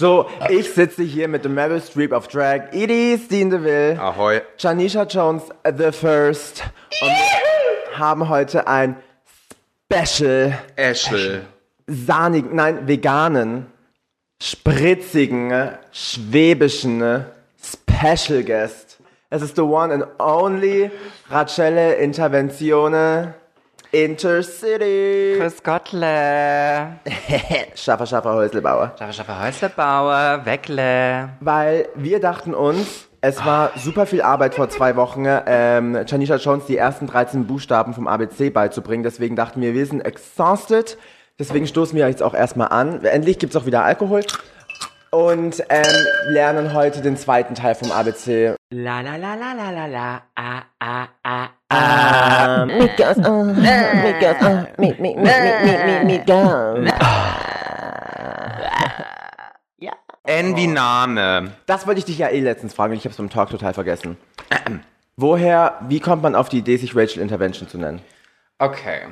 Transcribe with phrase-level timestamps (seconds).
[0.00, 4.40] So, ich sitze hier mit dem Meryl Streep auf Drag, Edie Steen DeVille, Ahoi.
[4.56, 6.62] Janisha Jones the First.
[7.02, 8.96] Und wir haben heute ein
[9.92, 11.44] Special, Eschel.
[11.86, 13.66] sahnigen, nein, veganen,
[14.42, 17.26] spritzigen, schwäbischen
[17.62, 18.96] Special Guest.
[19.28, 20.90] Es ist the one and only
[21.28, 23.34] Rachelle Interventione
[23.92, 25.36] Intercity.
[25.38, 27.00] Grüß Gottle.
[27.74, 28.94] Schaffer, Schaffer, Häuslebauer.
[28.96, 31.30] Schaffe, schaffe Häuslebauer, Weckle.
[31.40, 36.66] Weil wir dachten uns, es war super viel Arbeit vor zwei Wochen, ähm, Janisha Jones
[36.66, 39.02] die ersten 13 Buchstaben vom ABC beizubringen.
[39.02, 40.96] Deswegen dachten wir, wir sind exhausted.
[41.40, 43.04] Deswegen stoßen wir jetzt auch erstmal an.
[43.04, 44.22] Endlich gibt's auch wieder Alkohol.
[45.12, 48.54] Und ähm, lernen heute den zweiten Teil vom ABC.
[48.70, 50.22] La la la la la la la.
[50.36, 52.66] Ah, ah, ah, ah.
[52.66, 56.90] Meet girls, uh, meet girls, uh, meet, meet, meet, meet, meet, meet, meet girls.
[60.24, 61.50] N wie Name.
[61.66, 64.16] Das wollte ich dich ja eh letztens fragen ich habe es beim Talk total vergessen.
[65.16, 68.00] Woher, wie kommt man auf die Idee, sich Rachel Intervention zu nennen?
[68.58, 69.08] Okay.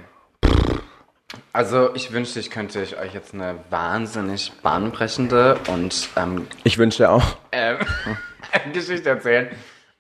[1.53, 7.11] Also ich wünschte, ich könnte ich euch jetzt eine wahnsinnig bahnbrechende und ähm, Ich wünschte
[7.11, 7.37] auch.
[7.53, 7.77] ähm,
[8.73, 9.51] Geschichte erzählen.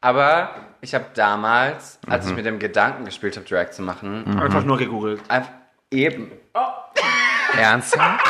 [0.01, 4.65] Aber ich habe damals, als ich mit dem Gedanken gespielt habe, Drag zu machen, Einfach
[4.65, 5.21] nur gegoogelt.
[5.29, 5.51] einfach
[5.91, 6.31] eben.
[7.59, 8.25] Ernsthaft?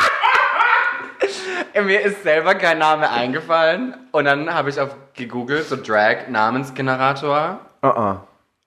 [1.81, 3.95] Mir ist selber kein Name eingefallen.
[4.11, 7.59] Und dann habe ich auf gegoogelt, so Drag Namensgenerator.
[7.81, 8.17] Uh -uh.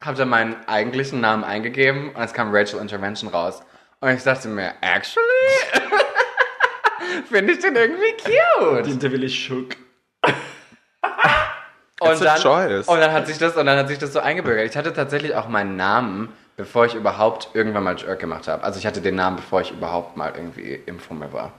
[0.03, 3.62] Habe dann meinen eigentlichen Namen eingegeben und es kam Rachel Intervention raus.
[4.03, 5.22] Und ich dachte mir, actually?
[7.31, 8.86] Finde ich den irgendwie cute.
[8.86, 9.77] Hinter will ich schock.
[12.00, 14.69] Und dann, und dann hat sich das und dann hat sich das so eingebürgert.
[14.69, 18.64] Ich hatte tatsächlich auch meinen Namen, bevor ich überhaupt irgendwann mal Jerk gemacht habe.
[18.64, 21.53] Also ich hatte den Namen, bevor ich überhaupt mal irgendwie im Fummel war.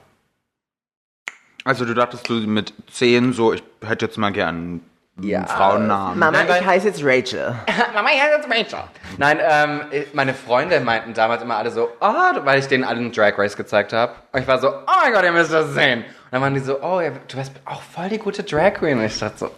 [1.64, 4.82] Also du dachtest du mit 10 so, ich hätte jetzt mal gern
[5.18, 6.18] einen Frauennamen.
[6.20, 7.56] Mama, Nein, weil- ich heiße jetzt Rachel.
[7.94, 8.88] Mama, ich heiße jetzt Rachel.
[9.18, 9.82] Nein, ähm,
[10.14, 12.14] meine Freunde meinten damals immer alle so, oh,
[12.44, 14.14] weil ich denen allen Drag Race gezeigt habe.
[14.32, 16.00] Und ich war so, oh mein Gott, ihr müsst das sehen.
[16.00, 18.98] Und dann waren die so, oh, ja, du bist auch voll die gute Drag Queen.
[18.98, 19.52] Und ich dachte so,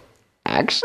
[0.44, 0.82] actually?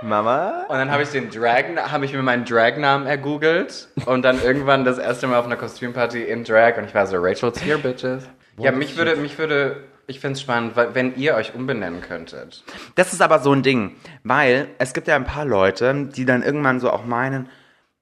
[0.00, 0.64] Mama?
[0.68, 4.84] Und dann habe ich den Drag, habe ich mir meinen Drag-Namen ergoogelt und dann irgendwann
[4.84, 8.24] das erste Mal auf einer Kostümparty in Drag und ich war so, Rachel's here, bitches.
[8.58, 12.64] Ja, mich würde, mich würde, ich find's spannend, weil- wenn ihr euch umbenennen könntet.
[12.96, 16.42] Das ist aber so ein Ding, weil es gibt ja ein paar Leute, die dann
[16.42, 17.48] irgendwann so auch meinen,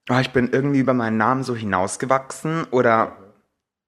[0.09, 3.17] oh, ich bin irgendwie über meinen Namen so hinausgewachsen oder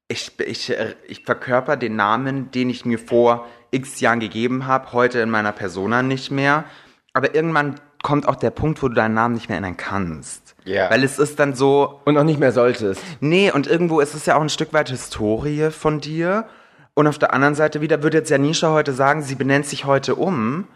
[0.10, 0.74] ich, ich,
[1.08, 5.52] ich verkörper den Namen, den ich mir vor x Jahren gegeben habe, heute in meiner
[5.52, 6.66] Persona nicht mehr.
[7.14, 10.56] Aber irgendwann kommt auch der Punkt, wo du deinen Namen nicht mehr ändern kannst.
[10.66, 10.90] Ja.
[10.90, 13.02] Weil es ist dann so, Und auch nicht mehr solltest.
[13.20, 16.46] Nee, und irgendwo ist es ja auch ein Stück weit Historie von dir.
[16.94, 20.16] Und auf der anderen Seite wieder würde jetzt Janisha heute sagen, sie benennt sich heute
[20.16, 20.68] um.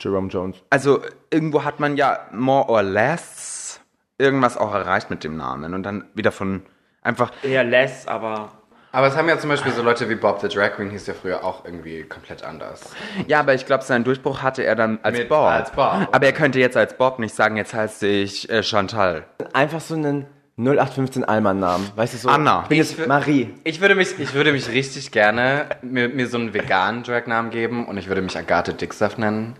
[0.00, 0.56] Jerome Jones.
[0.70, 1.00] Also
[1.30, 3.80] irgendwo hat man ja more or less
[4.18, 5.74] irgendwas auch erreicht mit dem Namen.
[5.74, 6.62] Und dann wieder von
[7.02, 8.50] einfach, Eher less, aber
[8.92, 11.14] Aber es haben ja zum Beispiel so Leute wie Bob the Drag Queen, hieß ja
[11.14, 12.90] früher auch irgendwie komplett anders.
[13.26, 15.46] ja, aber ich glaube, seinen Durchbruch hatte er dann als Mit- Bob.
[15.46, 16.08] als Bob.
[16.12, 19.24] Aber er könnte jetzt als Bob nicht sagen, jetzt heißt ich äh, Chantal.
[19.52, 20.26] Einfach so einen
[20.60, 21.90] 0815 Allmann-Namen.
[21.96, 22.28] Weißt du so?
[22.28, 22.62] Anna.
[22.64, 23.54] Ich bin jetzt Marie.
[23.64, 27.86] Ich würde mich, ich würde mich richtig gerne mir, mir so einen veganen Drag-Namen geben
[27.86, 29.56] und ich würde mich Agathe Dicksaft nennen.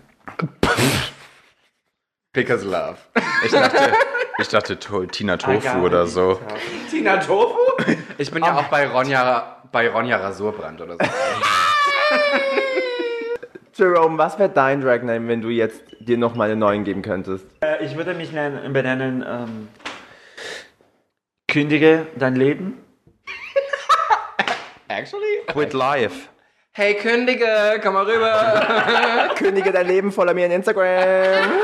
[2.33, 2.97] Because love.
[3.43, 3.93] Ich dachte,
[4.39, 6.39] ich dachte to Tina Tofu oder so.
[6.89, 7.57] Tina Tofu?
[8.17, 10.99] Ich bin ja auch bei Ronja, bei Ronja Rasurbrand oder so.
[13.73, 17.45] Jerome, was wäre dein Drag-Name, wenn du jetzt dir nochmal einen neuen geben könntest?
[17.61, 19.67] Äh, ich würde mich nennen, benennen, ähm,
[21.51, 22.77] kündige dein Leben.
[24.87, 25.43] Actually?
[25.47, 26.29] Quit life.
[26.73, 29.33] Hey, kündige, komm mal rüber.
[29.35, 31.51] Kündige dein Leben, follow mir on Instagram.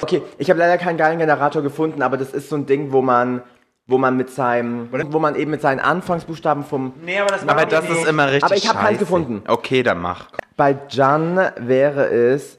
[0.00, 3.02] Okay, ich habe leider keinen geilen Generator gefunden, aber das ist so ein Ding, wo
[3.02, 3.42] man,
[3.86, 7.66] wo man mit seinem, wo man eben mit seinen Anfangsbuchstaben vom, Nee, aber das Aber
[7.66, 8.98] das ist immer richtig Aber ich hab keins scheiße.
[9.00, 9.42] gefunden.
[9.48, 10.28] Okay, dann mach.
[10.56, 12.58] bei Jan wäre es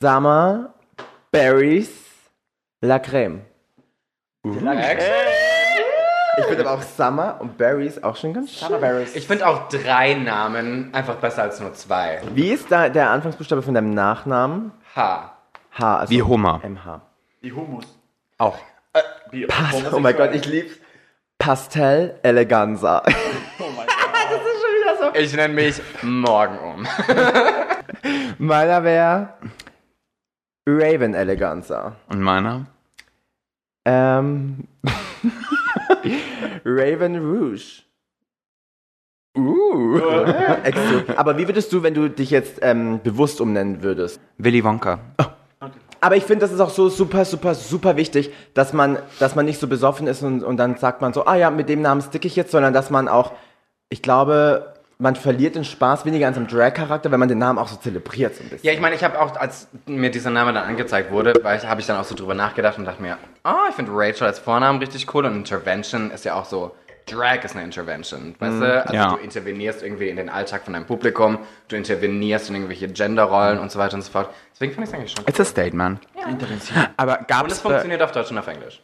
[0.00, 0.74] Summer
[1.32, 1.90] Berries
[2.82, 3.40] La Creme.
[6.36, 8.68] Ich finde aber auch Summer und Berries auch schon ganz schön.
[9.14, 12.20] Ich finde auch drei Namen einfach besser als nur zwei.
[12.34, 14.72] Wie ist da der Anfangsbuchstabe von deinem Nachnamen?
[14.94, 15.32] H.
[15.72, 16.60] H, also Wie Hummer.
[16.62, 17.00] MH.
[17.40, 17.84] Wie Humus.
[18.38, 18.58] Auch.
[19.30, 19.46] Wie
[19.92, 20.76] Oh mein Gott, ich lieb's.
[21.38, 23.02] Pastel Eleganza.
[25.14, 26.86] Ich nenne mich morgen um.
[28.38, 29.34] Meiner wäre
[30.66, 31.96] Raven Eleganza.
[32.08, 32.66] Und meiner?
[33.84, 34.66] Ähm,
[36.64, 37.82] Raven Rouge.
[39.36, 40.00] Uh.
[41.16, 44.20] Aber wie würdest du, wenn du dich jetzt ähm, bewusst umnennen würdest?
[44.38, 45.00] Willy Wonka.
[46.00, 49.46] Aber ich finde, das ist auch so super, super, super wichtig, dass man, dass man
[49.46, 52.02] nicht so besoffen ist und, und dann sagt man so, ah ja, mit dem Namen
[52.02, 53.32] stick ich jetzt, sondern dass man auch,
[53.88, 57.68] ich glaube, man verliert den Spaß weniger an seinem Drag-Charakter, wenn man den Namen auch
[57.68, 58.66] so zelebriert so ein bisschen.
[58.66, 61.86] Ja, ich meine, ich habe auch, als mir dieser Name dann angezeigt wurde, habe ich
[61.86, 65.12] dann auch so drüber nachgedacht und dachte mir, ah, ich finde Rachel als Vornamen richtig
[65.14, 66.74] cool und Intervention ist ja auch so,
[67.06, 68.82] Drag ist eine Intervention, weißt du?
[68.82, 69.10] Also Ja.
[69.10, 71.38] du intervenierst irgendwie in den Alltag von deinem Publikum,
[71.68, 74.30] du intervenierst in irgendwelche Genderrollen und so weiter und so fort.
[74.54, 75.28] Deswegen finde ich es eigentlich schon cool.
[75.28, 76.00] It's a statement.
[76.96, 78.80] Aber Und gab's es äh, funktioniert auf Deutsch und auf Englisch.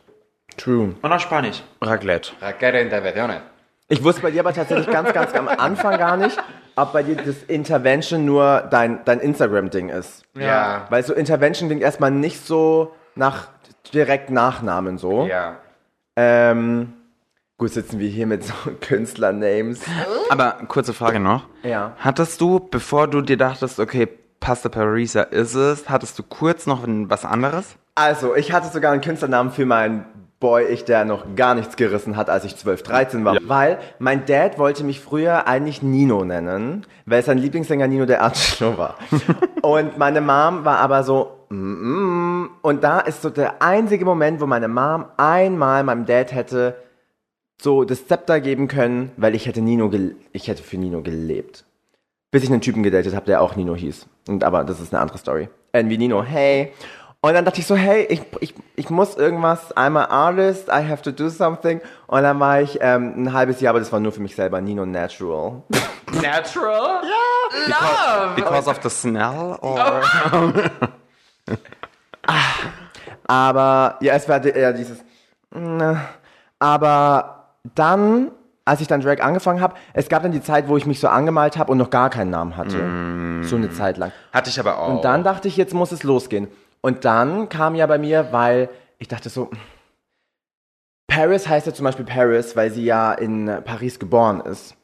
[0.59, 0.95] True.
[1.01, 1.63] Und auf Spanisch.
[1.81, 2.33] Raclette?
[2.43, 3.41] Raquel Intervenciones.
[3.91, 6.39] Ich wusste bei dir aber tatsächlich ganz, ganz am Anfang gar nicht,
[6.77, 10.23] ob bei dir das Intervention nur dein, dein Instagram-Ding ist.
[10.35, 10.87] Ja.
[10.91, 13.49] Weil so Intervention klingt erstmal nicht so nach
[13.93, 15.27] direkt Nachnamen so.
[15.27, 15.57] Ja.
[16.15, 16.93] Ähm,
[17.59, 19.81] gut, sitzen wir hier mit so Künstler-Names.
[20.29, 21.47] Aber kurze Frage noch.
[21.65, 21.97] Ja.
[21.99, 24.09] Hattest du, bevor du dir dachtest, okay,
[24.39, 27.75] Pasta Parisa ist es, hattest du kurz noch was anderes?
[27.97, 30.05] Also, ich hatte sogar einen Künstlernamen für meinen
[30.41, 33.37] Boy, ich, der noch gar nichts gerissen hat, als ich 12, 13 war.
[33.43, 38.79] Weil mein Dad wollte mich früher eigentlich Nino nennen, weil sein Lieblingssänger Nino der Angelo
[38.79, 38.97] war.
[39.63, 42.51] und meine Mom war aber so, mm, mm.
[42.63, 46.75] und da ist so der einzige Moment, wo meine Mom einmal meinem Dad hätte
[47.61, 49.91] so das Zepter geben können, weil ich hätte Nino,
[50.33, 51.67] ich hätte für Nino gelebt.
[52.31, 54.07] Bis ich einen Typen gedatet habe, der auch Nino hieß.
[54.29, 55.51] Und aber das ist eine andere Story.
[55.75, 56.73] Wie Nino, hey.
[57.23, 60.89] Und dann dachte ich so, hey, ich, ich, ich muss irgendwas, I'm an artist, I
[60.89, 61.83] have to do something.
[62.07, 64.63] Und dann war ich ähm, ein halbes Jahr, aber das war nur für mich selber,
[64.63, 65.63] Nino Natural.
[66.23, 67.03] Natural?
[67.05, 68.27] Ja.
[68.27, 68.35] Love!
[68.37, 69.59] Because of the smell?
[69.61, 70.03] Or?
[73.27, 74.99] Aber, ja, es war eher dieses,
[75.55, 76.01] ne.
[76.59, 78.33] aber dann,
[78.65, 81.07] als ich dann Drag angefangen habe, es gab dann die Zeit, wo ich mich so
[81.07, 83.47] angemalt habe und noch gar keinen Namen hatte.
[83.47, 84.11] So eine Zeit lang.
[84.33, 84.89] Hatte ich aber auch.
[84.89, 86.49] Und dann dachte ich, jetzt muss es losgehen.
[86.81, 89.51] Und dann kam ja bei mir, weil ich dachte so,
[91.07, 94.77] Paris heißt ja zum Beispiel Paris, weil sie ja in Paris geboren ist.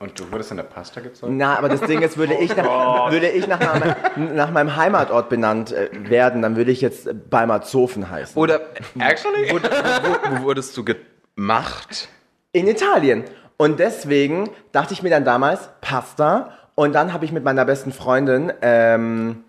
[0.00, 1.36] Und du wurdest in der Pasta gezogen?
[1.36, 2.64] Na, aber das Ding ist, würde ich nach,
[3.10, 8.08] würde ich nach, meinem, nach meinem Heimatort benannt äh, werden, dann würde ich jetzt Balmerzofen
[8.08, 8.40] heißen.
[8.40, 8.60] Oder
[8.98, 9.50] Actually?
[9.50, 12.08] wo, wo, wo wurdest du gemacht?
[12.52, 13.24] In Italien.
[13.56, 16.52] Und deswegen dachte ich mir dann damals, Pasta.
[16.76, 19.42] Und dann habe ich mit meiner besten Freundin ähm,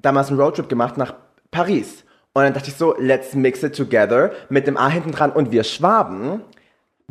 [0.00, 1.14] damals einen Roadtrip gemacht nach
[1.54, 2.04] Paris.
[2.34, 5.30] Und dann dachte ich so, let's mix it together mit dem A hinten dran.
[5.30, 6.42] Und wir Schwaben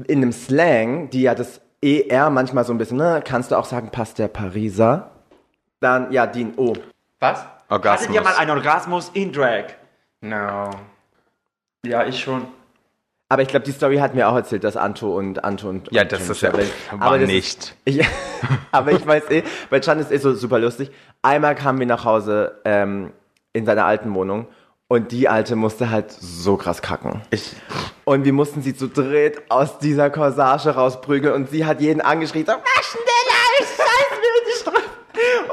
[0.07, 3.65] in einem Slang, die ja das ER manchmal so ein bisschen, ne, kannst du auch
[3.65, 5.11] sagen, passt der Pariser?
[5.79, 6.73] Dann, ja, den O.
[7.19, 7.45] Was?
[7.69, 8.09] Orgasmus.
[8.09, 9.65] Hattet ihr mal einen Orgasmus in Drag?
[10.21, 10.71] No.
[11.85, 12.45] Ja, ich schon.
[13.29, 16.03] Aber ich glaube, die Story hat mir auch erzählt, dass Anto und Anto und Ja,
[16.03, 16.51] und das ist ja
[16.99, 17.75] Aber das nicht.
[17.85, 18.05] Ist, ich,
[18.71, 20.91] aber ich weiß eh, bei Chan ist eh so super lustig.
[21.21, 23.11] Einmal kamen wir nach Hause ähm,
[23.53, 24.47] in seiner alten Wohnung
[24.87, 27.21] und die alte musste halt so krass kacken.
[27.31, 27.55] Ich,
[28.05, 32.45] Und wir mussten sie zu dritt aus dieser Corsage rausprügeln und sie hat jeden angeschrien,
[32.45, 34.89] so, mach schneller, ich scheiß mir in die Strümpfe.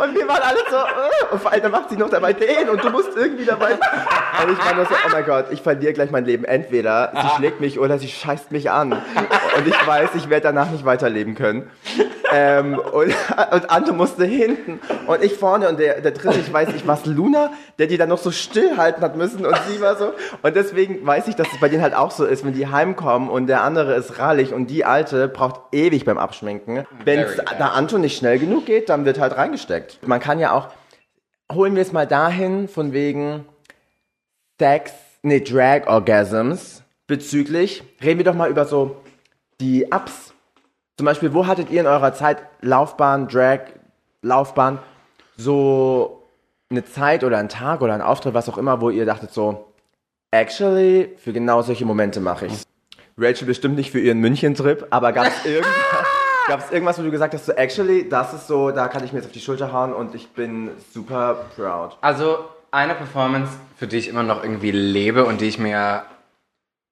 [0.03, 2.83] Und wir waren alle so, äh, und vor allem macht sie noch dabei den und
[2.83, 3.73] du musst irgendwie dabei.
[3.73, 6.45] Und ich war nur so, oh mein Gott, ich verliere gleich mein Leben.
[6.45, 8.93] Entweder sie schlägt mich oder sie scheißt mich an.
[8.93, 11.71] Und ich weiß, ich werde danach nicht weiterleben können.
[12.33, 13.15] Ähm, und,
[13.53, 17.07] und Ante musste hinten und ich vorne und der, der dritte, ich weiß nicht, was
[17.07, 20.13] Luna, der die dann noch so stillhalten hat müssen und sie war so.
[20.43, 23.29] Und deswegen weiß ich, dass es bei denen halt auch so ist, wenn die heimkommen
[23.29, 26.87] und der andere ist rallig und die alte braucht ewig beim Abschminken.
[27.05, 27.27] Wenn
[27.59, 30.07] da Anto nicht schnell genug geht, dann wird halt reingesteckt.
[30.07, 30.69] Man kann ja auch,
[31.53, 33.45] holen wir es mal dahin, von wegen
[34.61, 38.97] Sex, nee, Drag Orgasms bezüglich, reden wir doch mal über so
[39.61, 40.30] die Ups.
[41.01, 43.61] Zum Beispiel, wo hattet ihr in eurer Zeit Laufbahn, Drag,
[44.21, 44.81] Laufbahn,
[45.39, 46.27] so
[46.69, 49.73] eine Zeit oder einen Tag oder einen Auftritt, was auch immer, wo ihr dachtet so,
[50.31, 52.65] actually, für genau solche Momente mache ich's.
[53.17, 55.73] Rachel bestimmt nicht für ihren München-Trip, aber gab es irgendwas,
[56.49, 59.21] gab's irgendwas, wo du gesagt hast, so actually, das ist so, da kann ich mir
[59.21, 61.97] jetzt auf die Schulter hauen und ich bin super proud.
[62.03, 66.03] Also, eine Performance, für die ich immer noch irgendwie lebe und die ich mir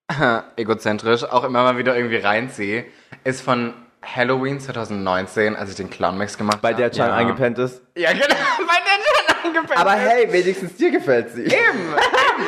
[0.56, 2.86] egozentrisch auch immer mal wieder irgendwie reinziehe,
[3.24, 6.82] ist von Halloween 2019, als ich den Clown-Mix gemacht Bei habe.
[6.82, 7.14] der Chan Ja.
[7.16, 7.82] eingepennt ist.
[7.96, 9.78] Ja, genau, bei der Chan eingepennt.
[9.80, 11.44] Aber hey, wenigstens dir gefällt sie.
[11.44, 11.94] Eben, eben.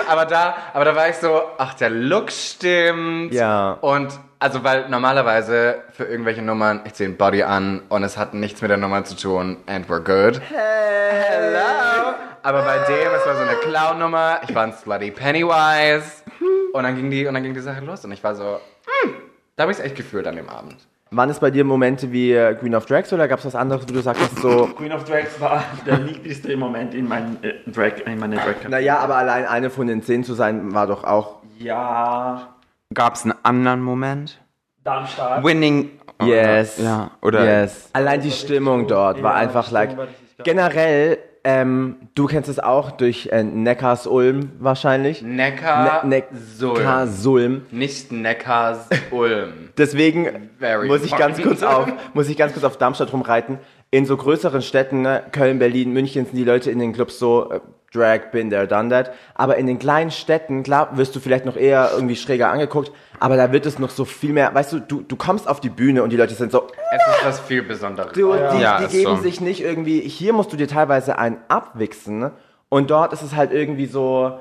[0.09, 3.33] Aber da, aber da war ich so, ach, der Look stimmt.
[3.35, 3.73] Ja.
[3.81, 8.33] Und, also, weil normalerweise für irgendwelche Nummern, ich ziehe ein Body an und es hat
[8.33, 10.41] nichts mit der Nummer zu tun and we're good.
[10.49, 12.15] Hello.
[12.43, 16.23] Aber bei dem, es war so eine Clown-Nummer, ich war ein Slutty Pennywise
[16.73, 18.61] und dann ging die, und dann ging die Sache los und ich war so,
[19.03, 19.15] hm,
[19.57, 20.77] da habe ich es echt gefühlt an dem Abend.
[21.13, 23.83] Waren es bei dir Momente wie äh, Queen of Drags oder gab es was anderes,
[23.89, 28.07] wo du sagst, so, Queen of Drags war der niedlichste Moment in, mein, äh, Drag,
[28.07, 31.39] in meiner drag naja, aber allein eine von den zehn zu sein, war doch auch
[31.59, 32.55] Ja,
[32.93, 34.41] Gab es einen anderen Moment?
[34.83, 35.45] Darmstadt.
[35.45, 35.91] Winning.
[36.23, 36.79] Yes.
[36.79, 37.45] Ja, oder?
[37.45, 37.89] Yes.
[37.93, 39.97] Allein die Stimmung dort war einfach like.
[40.43, 45.23] Generell, ähm, du kennst es auch durch äh, Neckars Ulm wahrscheinlich.
[45.23, 47.63] Neckar, Ne Neckar Sulm.
[47.71, 49.53] Nicht Neckars Ulm.
[49.79, 53.59] Deswegen Very muss ich ganz kurz auf, muss ich ganz kurz auf Darmstadt rumreiten.
[53.91, 57.51] In so größeren Städten, ne, Köln, Berlin, München, sind die Leute in den Clubs so
[57.51, 57.61] äh,
[57.93, 59.13] Drag, bin there, done that.
[59.35, 63.37] Aber in den kleinen Städten, klar, wirst du vielleicht noch eher irgendwie schräger angeguckt, aber
[63.37, 66.03] da wird es noch so viel mehr, weißt du, du, du kommst auf die Bühne
[66.03, 68.13] und die Leute sind so, Es ist was viel Besonderes.
[68.13, 69.23] Du, die, Ja, die ist geben so.
[69.23, 72.33] sich nicht irgendwie, hier musst du dir teilweise einen abwichsen ne?
[72.69, 74.39] und dort ist es halt irgendwie so,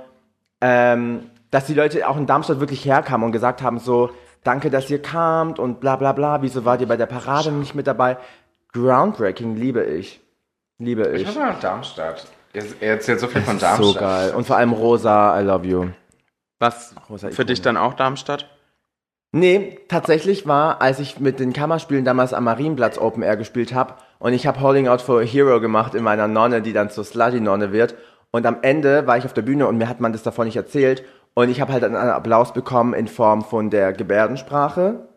[0.61, 4.09] ähm, dass die Leute auch in Darmstadt wirklich herkamen und gesagt haben so,
[4.43, 7.75] danke, dass ihr kamt und bla bla bla, wieso wart ihr bei der Parade nicht
[7.75, 8.17] mit dabei?
[8.73, 10.21] Groundbreaking liebe ich.
[10.77, 11.35] Liebe Ich ich.
[11.35, 12.25] mal nach Darmstadt.
[12.53, 13.99] Ihr erzählt so viel von So Darmstadt.
[13.99, 14.33] geil.
[14.35, 15.87] Und vor allem Rosa, I love you.
[16.59, 17.45] Was Rosa für Ikone.
[17.47, 18.47] dich dann auch Darmstadt?
[19.31, 23.93] Nee, tatsächlich war, als ich mit den Kammerspielen damals am Marienplatz Open Air gespielt habe
[24.17, 27.03] und ich habe Holding Out for a Hero gemacht in meiner Nonne, die dann zur
[27.03, 27.95] Slutty-Nonne wird.
[28.31, 30.55] Und am Ende war ich auf der Bühne und mir hat man das davon nicht
[30.55, 31.03] erzählt.
[31.35, 35.07] Und ich habe halt einen Applaus bekommen in Form von der Gebärdensprache.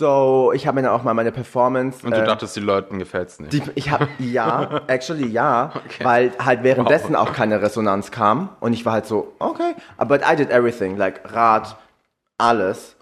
[0.00, 2.04] So, ich habe mir dann auch mal meine Performance.
[2.04, 3.52] Und du äh, dachtest, die Leuten gefällt's nicht.
[3.52, 8.84] die, ich habe ja, actually ja, weil halt währenddessen auch keine Resonanz kam und ich
[8.84, 9.74] war halt so, okay,
[10.06, 11.76] but I did everything, like Rad,
[12.36, 12.95] alles.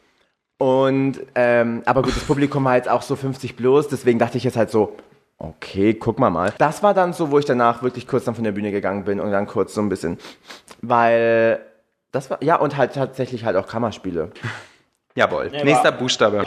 [0.58, 4.44] Und ähm, aber gut, das Publikum war jetzt auch so 50 bloß, deswegen dachte ich
[4.44, 4.96] jetzt halt so,
[5.38, 6.52] okay, guck mal mal.
[6.58, 9.20] Das war dann so, wo ich danach wirklich kurz dann von der Bühne gegangen bin
[9.20, 10.18] und dann kurz so ein bisschen,
[10.80, 11.60] weil
[12.12, 14.30] das war ja und halt tatsächlich halt auch Kammerspiele.
[15.16, 15.50] Jawohl.
[15.50, 16.42] Nächster Buchstabe.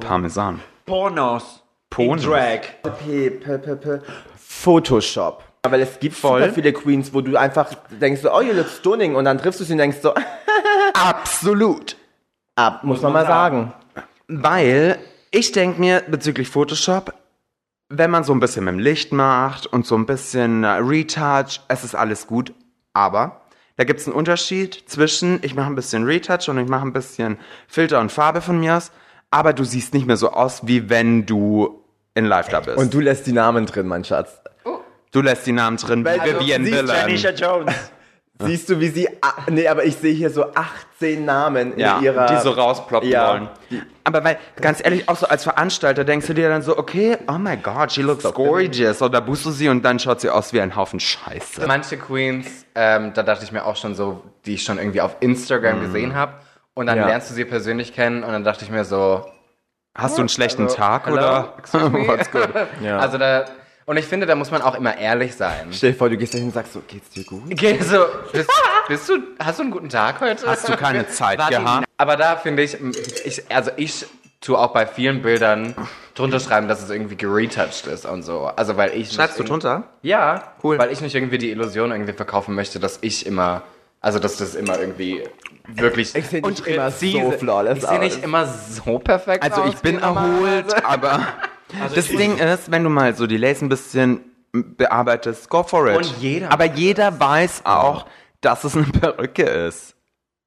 [0.00, 0.60] Parmesan.
[0.86, 1.62] Pornos.
[1.90, 2.24] Pornos.
[2.24, 2.60] In Drag.
[2.82, 3.98] P, P, P, P,
[4.36, 5.42] Photoshop.
[5.68, 6.42] Weil es gibt Voll.
[6.42, 9.60] super viele Queens, wo du einfach denkst so, oh, you look stunning und dann triffst
[9.60, 10.14] du sie und denkst so,
[10.94, 11.96] Absolut.
[12.58, 13.72] Ab, muss man mal sagen.
[14.26, 14.98] Weil
[15.30, 17.14] ich denke mir bezüglich Photoshop,
[17.88, 21.60] wenn man so ein bisschen mit dem Licht macht und so ein bisschen äh, Retouch,
[21.68, 22.52] es ist alles gut.
[22.92, 23.40] Aber
[23.76, 26.92] da gibt es einen Unterschied zwischen, ich mache ein bisschen Retouch und ich mache ein
[26.92, 28.90] bisschen Filter und Farbe von mir aus.
[29.30, 31.82] Aber du siehst nicht mehr so aus, wie wenn du
[32.14, 32.76] in Live da bist.
[32.76, 34.40] Und du lässt die Namen drin, mein Schatz.
[35.12, 37.04] du lässt die Namen drin, wie Also, Vivian siehst Villan.
[37.04, 37.74] Anisha Jones.
[38.46, 42.04] Siehst du, wie sie, ah, nee, aber ich sehe hier so 18 Namen ja, in
[42.04, 42.26] ihrer...
[42.26, 43.32] die so rausploppen Ja.
[43.32, 43.48] wollen.
[44.04, 47.32] Aber weil, ganz ehrlich, auch so als Veranstalter denkst du dir dann so, okay, oh
[47.38, 49.02] my god, she looks gorgeous.
[49.02, 51.66] Oder buchst du sie und dann schaut sie aus wie ein Haufen Scheiße.
[51.66, 55.16] Manche Queens, ähm, da dachte ich mir auch schon so, die ich schon irgendwie auf
[55.20, 56.34] Instagram gesehen habe.
[56.74, 57.06] Und dann Ja.
[57.08, 59.26] lernst du sie persönlich kennen und dann dachte ich mir so,
[59.96, 61.16] Hast du einen schlechten also, Tag hello?
[61.16, 61.54] oder?
[62.06, 62.50] What's good?
[62.80, 62.98] Ja.
[63.00, 63.46] Also da,
[63.88, 65.68] und ich finde, da muss man auch immer ehrlich sein.
[65.70, 67.42] Stell dir vor, du gehst dahin und sagst so, geht's dir gut?
[67.50, 68.50] Okay, so, bist,
[68.86, 70.46] bist du, hast du einen guten Tag heute?
[70.46, 71.86] Hast du keine Zeit gehabt?
[71.96, 72.76] Aber da finde ich,
[73.24, 74.04] ich, also ich
[74.42, 75.74] tue auch bei vielen Bildern
[76.14, 78.44] drunter schreiben, dass es irgendwie geretouched ist und so.
[78.44, 79.84] Also weil ich Schreibst du drunter?
[80.02, 80.78] Ja, Cool.
[80.78, 83.62] Weil ich nicht irgendwie die Illusion irgendwie verkaufen möchte, dass ich immer,
[84.02, 85.24] also dass das immer irgendwie
[85.66, 86.14] wirklich.
[86.14, 89.72] Ich sehe nicht Und immer so flawless Ich sehe nicht immer so perfekt Also aus.
[89.74, 91.26] ich bin erholt, aber
[91.94, 94.20] das Ding ist, wenn du mal so die Lace ein bisschen
[94.52, 95.96] bearbeitest, go for it.
[95.96, 98.06] Und jeder aber jeder weiß auch,
[98.40, 99.94] dass es eine Perücke ist.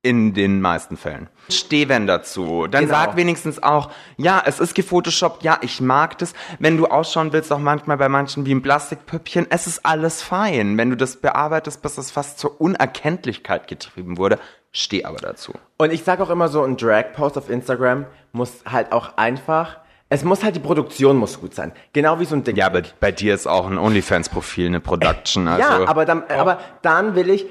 [0.04, 1.30] In den meisten Fällen.
[1.52, 2.66] Steh wenn dazu.
[2.66, 2.96] Dann Genau.
[2.96, 6.34] sag wenigstens auch, ja, es ist gefotoshoppt, ja, ich mag das.
[6.58, 10.76] Wenn du ausschauen willst, auch manchmal bei manchen wie ein Plastikpüppchen, es ist alles fein.
[10.80, 14.40] Wenn du das bearbeitest, bis es fast zur Unerkenntlichkeit getrieben wurde,
[14.72, 15.54] steh aber dazu.
[15.78, 19.81] Und ich sag auch immer so, ein Drag-Post auf Instagram muss halt auch einfach,
[20.14, 21.72] es muss halt, die Produktion muss gut sein.
[21.94, 22.58] Genau wie so ein Dick.
[22.58, 25.48] Ja, aber bei dir ist auch ein OnlyFans-Profil eine Production.
[25.48, 27.46] Also Ja, aber dann, aber dann will ich,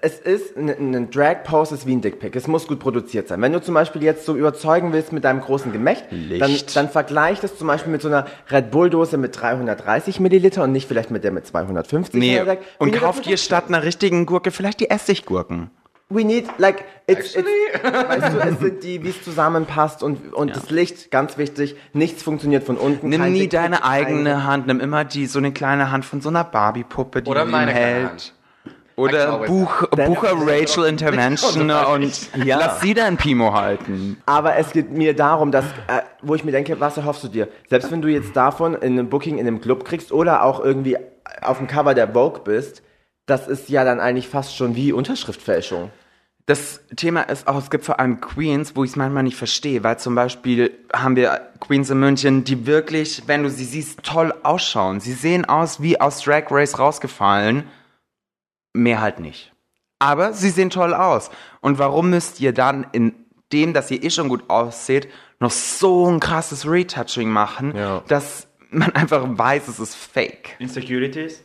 [0.00, 2.36] es ist, ein, ein Drag-Post ist wie ein Dickpick.
[2.36, 3.42] Es muss gut produziert sein.
[3.42, 6.76] Wenn du zum Beispiel jetzt so überzeugen willst mit deinem großen Gemächt, dann, Licht.
[6.76, 10.86] dann vergleich das zum Beispiel mit so einer Red Bull-Dose mit 330 Milliliter und nicht
[10.86, 12.62] vielleicht mit der mit 250 Nee, Milliliter.
[12.78, 15.70] und We need kauf dir statt einer richtigen Gurke vielleicht die Essiggurken.
[16.10, 17.46] We need, like, it's, it's,
[17.82, 22.22] weißt du, es sind die, wie es zusammenpasst und, und das Licht, ganz wichtig, nichts
[22.22, 23.08] funktioniert von unten.
[23.08, 26.44] Nimm nie deine eigene Hand, nimm immer die so eine kleine Hand von so einer
[26.44, 28.08] Barbie-Puppe, die Oder du meine hält.
[28.10, 28.34] Hand.
[28.96, 32.58] Oder Buch, Dann- Bucher Rachel Intervention und Ja.
[32.58, 34.18] lass sie dein Pimo halten.
[34.26, 37.48] Aber es geht mir darum, dass, äh, wo ich mir denke, was erhoffst du dir?
[37.68, 40.96] Selbst wenn du jetzt davon in einem Booking in einem Club kriegst oder auch irgendwie
[41.42, 42.82] auf dem Cover der Vogue bist,
[43.26, 45.90] das ist ja dann eigentlich fast schon wie Unterschriftfälschung.
[46.46, 49.82] Das Thema ist auch, es gibt vor allem Queens, wo ich es manchmal nicht verstehe,
[49.82, 54.34] weil zum Beispiel haben wir Queens in München, die wirklich, wenn du sie siehst, toll
[54.42, 55.00] ausschauen.
[55.00, 57.64] Sie sehen aus wie aus Drag Race rausgefallen,
[58.74, 59.52] mehr halt nicht.
[59.98, 61.30] Aber sie sehen toll aus.
[61.62, 63.14] Und warum müsst ihr dann in
[63.52, 65.08] dem, dass ihr eh schon gut ausseht,
[65.40, 68.02] noch so ein krasses Retouching machen, Ja.
[68.08, 70.56] dass man einfach weiß, es ist fake.
[70.58, 71.42] Insecurities.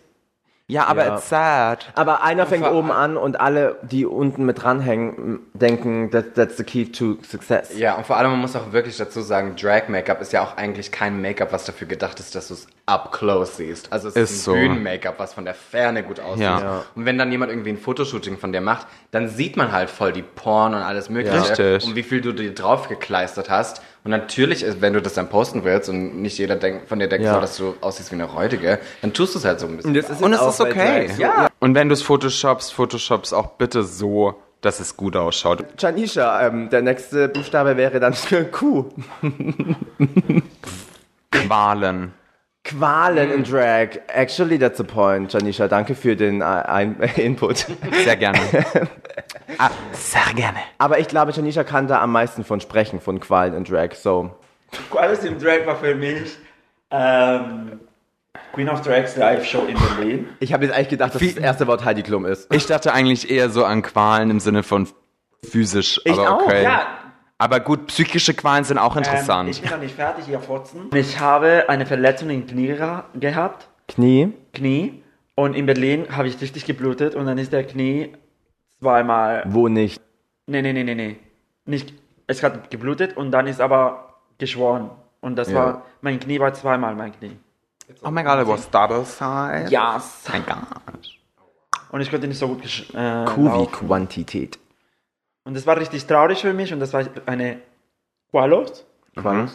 [0.70, 1.16] Ja, aber Ja.
[1.16, 1.92] it's sad.
[1.96, 6.58] Aber einer fängt vor- oben an und alle, die unten mit dranhängen, denken, that, that's
[6.58, 7.76] the key to success.
[7.76, 10.92] Ja, und vor allem, man muss auch wirklich dazu sagen, Drag-Make-up ist ja auch eigentlich
[10.92, 13.92] kein Make-up, was dafür gedacht ist, dass du es up close siehst.
[13.92, 14.54] Also es ist, Ist ein so.
[14.54, 16.44] Bühnen-Make-up, was von der Ferne gut aussieht.
[16.44, 16.60] Ja.
[16.60, 16.86] Ja.
[16.94, 20.14] Und wenn dann jemand irgendwie ein Fotoshooting von dir macht, dann sieht man halt voll
[20.14, 21.36] die Porn und alles mögliche.
[21.36, 21.42] Ja.
[21.42, 21.86] Richtig.
[21.90, 23.82] Und wie viel du dir drauf gekleistert hast.
[24.04, 27.08] Und natürlich, ist, wenn du das dann posten willst und nicht jeder denk, von dir
[27.10, 27.34] denkt, Ja.
[27.36, 29.94] so, dass du aussiehst wie eine Räudige, dann tust du es halt so ein bisschen.
[29.94, 31.10] das ist Und auch ist okay.
[31.16, 31.22] So.
[31.22, 31.50] Ja.
[31.60, 35.64] Und wenn du es Photoshopst, Photoshopst auch bitte so, dass es gut ausschaut.
[35.78, 38.86] Janisha, ähm, der nächste Buchstabe wäre dann für Q.
[41.32, 42.14] Qualen.
[42.70, 44.00] Qualen in Drag.
[44.08, 45.68] Actually, that's the point, Janisha.
[45.68, 47.66] Danke für den ein Input.
[48.04, 48.40] Sehr gerne.
[49.58, 50.60] ah, sehr gerne.
[50.78, 53.94] Aber ich glaube, Janisha kann da am meisten von sprechen, von Qualen in Drag.
[53.96, 54.32] So.
[54.96, 56.38] Alles im Drag war für mich
[56.92, 57.80] ähm,
[58.54, 60.28] Queen of Drags Live Show in Berlin.
[60.40, 62.54] Ich habe jetzt eigentlich gedacht, dass Wie- das erste Wort Heidi Klum ist.
[62.54, 64.88] Ich dachte eigentlich eher so an Qualen im Sinne von
[65.44, 66.00] physisch.
[66.06, 66.64] Ich aber auch, okay.
[66.64, 66.88] Ja,
[67.42, 69.50] Aber gut, psychische Qualen sind auch ähm, interessant.
[69.50, 70.90] ich bin noch nicht fertig hier fotzen.
[70.94, 73.68] Ich habe eine Verletzung im Knie geha- gehabt.
[73.88, 74.34] Knie.
[74.54, 75.02] Knie.
[75.36, 78.12] Und in Berlin habe ich richtig geblutet und dann ist der Knie
[78.80, 79.44] zweimal.
[79.48, 80.02] Wo nicht?
[80.48, 81.16] Nee, nee, nee, nee, nee.
[81.66, 81.94] Nicht.
[82.28, 84.90] Es hat geblutet und dann ist aber geschwollen.
[85.22, 85.56] Und das Ja.
[85.56, 85.86] war.
[86.02, 87.38] Mein Knie war zweimal mein Knie.
[88.04, 89.68] oh my god, it was double size.
[89.70, 89.96] Ja.
[89.98, 91.18] Oh my god.
[91.92, 93.72] Und ich konnte nicht so gut äh, Q wie laufen.
[93.88, 94.60] Quantität.
[95.50, 97.58] Und das war richtig traurig für mich und das war eine
[98.30, 98.86] Qualos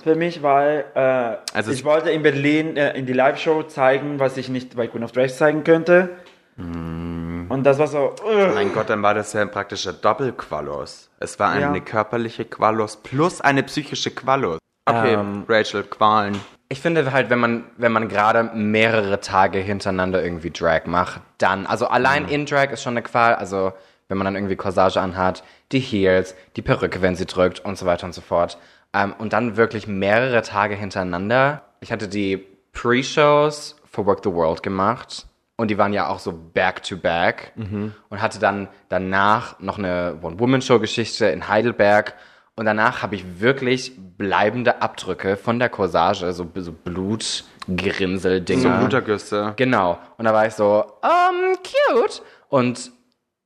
[0.02, 4.36] für mich, weil äh, Also ich wollte in Berlin äh, in die Live-Show zeigen, was
[4.36, 6.10] ich nicht bei Queen of Drags zeigen könnte.
[6.56, 8.12] Und das war so.
[8.26, 8.50] ugh.
[8.54, 11.10] Mein Gott, dann war das ja ein praktischer Doppelqualos.
[11.20, 11.84] Es war eine Ja.
[11.84, 14.58] körperliche Qualos plus eine psychische Qualos.
[14.86, 16.40] Okay, Ähm, Rachel, Qualen.
[16.68, 21.66] Ich finde halt, wenn man, wenn man gerade mehrere Tage hintereinander irgendwie Drag macht, dann,
[21.66, 23.72] also allein in Drag ist schon eine Qual, also
[24.08, 27.86] wenn man dann irgendwie Corsage anhat, die Heels, die Perücke, wenn sie drückt und so
[27.86, 28.58] weiter und so fort.
[28.92, 31.62] Ähm, und dann wirklich mehrere Tage hintereinander.
[31.80, 36.32] Ich hatte die Pre-Shows for Work the World gemacht und die waren ja auch so
[36.32, 42.14] back-to-back und hatte dann danach noch eine One-Woman-Show-Geschichte in Heidelberg
[42.56, 48.62] und danach habe ich wirklich bleibende Abdrücke von der Corsage, so, so Blutgrinsel-Dinger.
[48.62, 49.54] So Blutergüsse.
[49.56, 49.98] Genau.
[50.18, 52.22] Und da war ich so, um, cute.
[52.48, 52.92] Und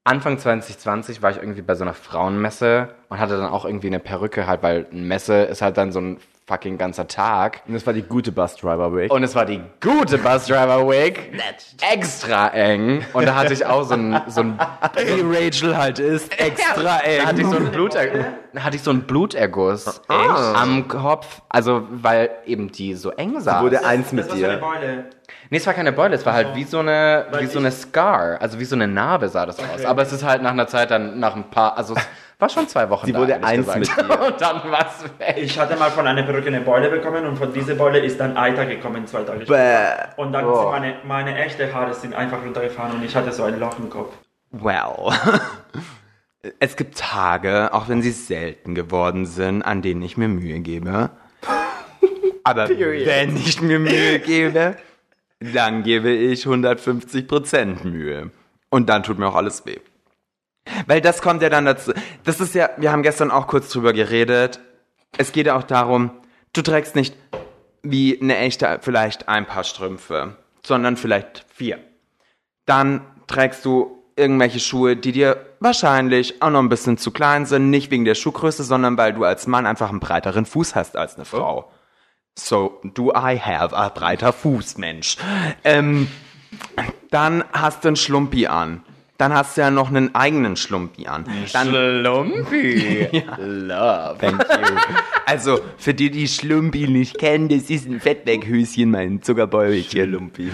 [0.09, 3.99] Anfang 2020 war ich irgendwie bei so einer Frauenmesse und hatte dann auch irgendwie eine
[3.99, 6.17] Perücke halt, weil eine Messe ist halt dann so ein
[6.49, 7.61] fucking ganzer Tag.
[7.69, 9.13] Und das war die gute Bus Driver Wig.
[9.13, 11.31] Und es war die gute Bus Driver Wig.
[11.93, 13.05] Extra eng.
[13.13, 14.59] Und da hatte ich auch so ein, so ein
[14.97, 17.27] Wie Rachel halt ist, extra da eng.
[17.27, 18.25] hatte ich so einen Bluterguss,
[18.59, 23.63] hatte ich so einen Bluterguss am Kopf, also weil eben die so eng saß.
[23.63, 24.61] Wurde eins mit das war so eine dir.
[24.61, 25.05] Beule.
[25.51, 28.41] Nee, es war keine Beule, es war halt wie so eine, wie so eine Scar,
[28.41, 29.85] also wie so eine Narbe sah das aus.
[29.85, 32.03] Aber es ist halt nach einer Zeit dann, nach ein paar, also es
[32.39, 33.81] war schon zwei Wochen Sie da, wurde eins gesagt.
[33.81, 34.27] mit dir.
[34.27, 35.37] Und dann war es weg.
[35.39, 38.37] Ich hatte mal von einer Perücke eine Beule bekommen und von dieser Beule ist dann
[38.37, 40.13] Eiter gekommen zwei Tage später.
[40.17, 40.23] Bäh.
[40.23, 43.59] Und dann sind meine, meine echte Haare sind einfach runtergefahren und ich hatte so ein
[43.59, 44.15] Loch im Kopf.
[44.51, 45.13] Well.
[46.61, 51.11] Es gibt Tage, auch wenn sie selten geworden sind, an denen ich mir Mühe gebe.
[52.45, 54.77] Aber wenn ich mir Mühe gebe,
[55.41, 58.31] dann gebe ich 150% Mühe.
[58.71, 59.81] Und dann tut mir auch alles weh.
[60.87, 61.93] Weil das kommt ja dann dazu.
[62.25, 64.61] Das ist ja, wir haben gestern auch kurz drüber geredet.
[65.17, 66.11] Es geht ja auch darum,
[66.53, 67.15] du trägst nicht
[67.83, 71.79] wie eine echte vielleicht ein paar Strümpfe, sondern vielleicht vier.
[72.67, 77.71] Dann trägst du irgendwelche Schuhe, die dir wahrscheinlich auch noch ein bisschen zu klein sind,
[77.71, 81.15] nicht wegen der Schuhgröße, sondern weil du als Mann einfach einen breiteren Fuß hast als
[81.15, 81.71] eine Frau.
[82.35, 85.17] So do I have a breiter Fuß, Mensch.
[85.65, 86.09] Ähm,
[87.11, 88.83] dann hast du einen Schlumpi an.
[89.19, 91.25] Dann hast du ja noch einen eigenen Schlumpi an.
[91.53, 93.09] Dann, Lumpi.
[93.37, 94.17] Love.
[94.21, 94.77] Thank you.
[95.27, 100.09] Also, für die, die Schlumpi nicht kennen, das ist ein Fettweckhöschen, mein Zuckerbäulchen.
[100.09, 100.53] Schlumpi.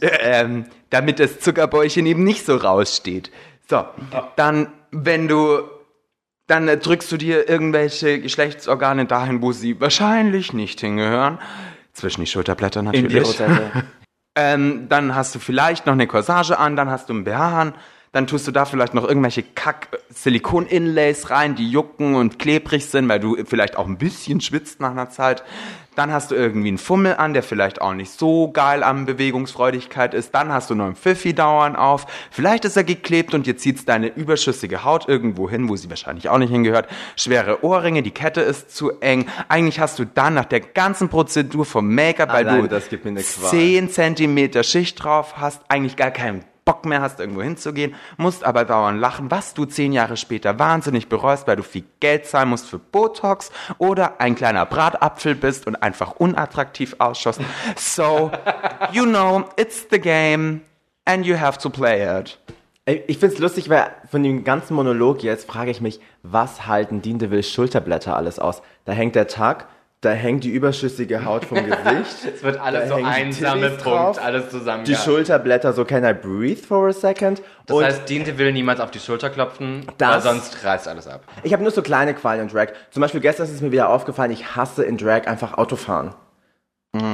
[0.00, 3.32] ähm, damit das Zuckerbäulchen eben nicht so raussteht.
[3.68, 3.84] So,
[4.36, 5.58] dann, wenn du,
[6.46, 11.38] dann äh, drückst du dir irgendwelche Geschlechtsorgane dahin, wo sie wahrscheinlich nicht hingehören.
[11.92, 13.26] Zwischen die Schulterblätter In die natürlich.
[13.26, 13.84] Rosette.
[14.40, 17.74] Ähm, dann hast du vielleicht noch eine Corsage an, dann hast du einen BH an,
[18.12, 23.18] Dann tust du da vielleicht noch irgendwelche Kack-Silikon-Inlays rein, die jucken und klebrig sind, weil
[23.18, 25.42] du vielleicht auch ein bisschen schwitzt nach einer Zeit.
[25.98, 30.14] Dann hast du irgendwie einen Fummel an, der vielleicht auch nicht so geil an Bewegungsfreudigkeit
[30.14, 30.32] ist.
[30.32, 32.06] Dann hast du noch einen Pfiffi dauernd auf.
[32.30, 36.28] Vielleicht ist er geklebt und jetzt zieht's deine überschüssige Haut irgendwo hin, wo sie wahrscheinlich
[36.28, 36.88] auch nicht hingehört.
[37.16, 39.26] Schwere Ohrringe, die Kette ist zu eng.
[39.48, 43.04] Eigentlich hast du dann nach der ganzen Prozedur vom Make-up, weil Alleine du das gibt
[43.04, 43.50] mir eine Qual.
[43.50, 48.66] 10 Zentimeter Schicht drauf hast, eigentlich gar keinen Bock mehr hast, irgendwo hinzugehen, musst aber
[48.66, 52.66] dauernd lachen, was du zehn Jahre später wahnsinnig bereust, weil du viel Geld zahlen musst
[52.66, 57.40] für Botox oder ein kleiner Bratapfel bist und einfach unattraktiv ausschaust.
[57.76, 58.30] So,
[58.92, 60.60] you know, it's the game
[61.06, 62.38] and you have to play it.
[62.84, 67.18] Ich find's lustig, weil von dem ganzen Monolog jetzt frage ich mich, was halten Dean
[67.18, 68.60] DeVille Schulterblätter alles aus?
[68.84, 69.68] Da hängt der Tag,
[70.00, 72.34] da hängt die überschüssige Haut vom Gesicht.
[72.36, 74.84] Es wird alles Da so hängen die ein Titties Sammelpunkt, drauf, alles zusammen.
[74.84, 74.94] Die.
[74.94, 77.42] Schulterblätter, so can I breathe for a second?
[77.66, 81.22] Das Und heißt, Dien will niemals auf die Schulter klopfen, weil sonst reißt alles ab.
[81.42, 82.68] ich habe nur so kleine Qualen in Drag.
[82.90, 86.14] Zum Beispiel gestern ist es mir wieder aufgefallen, ich hasse in Drag einfach Autofahren.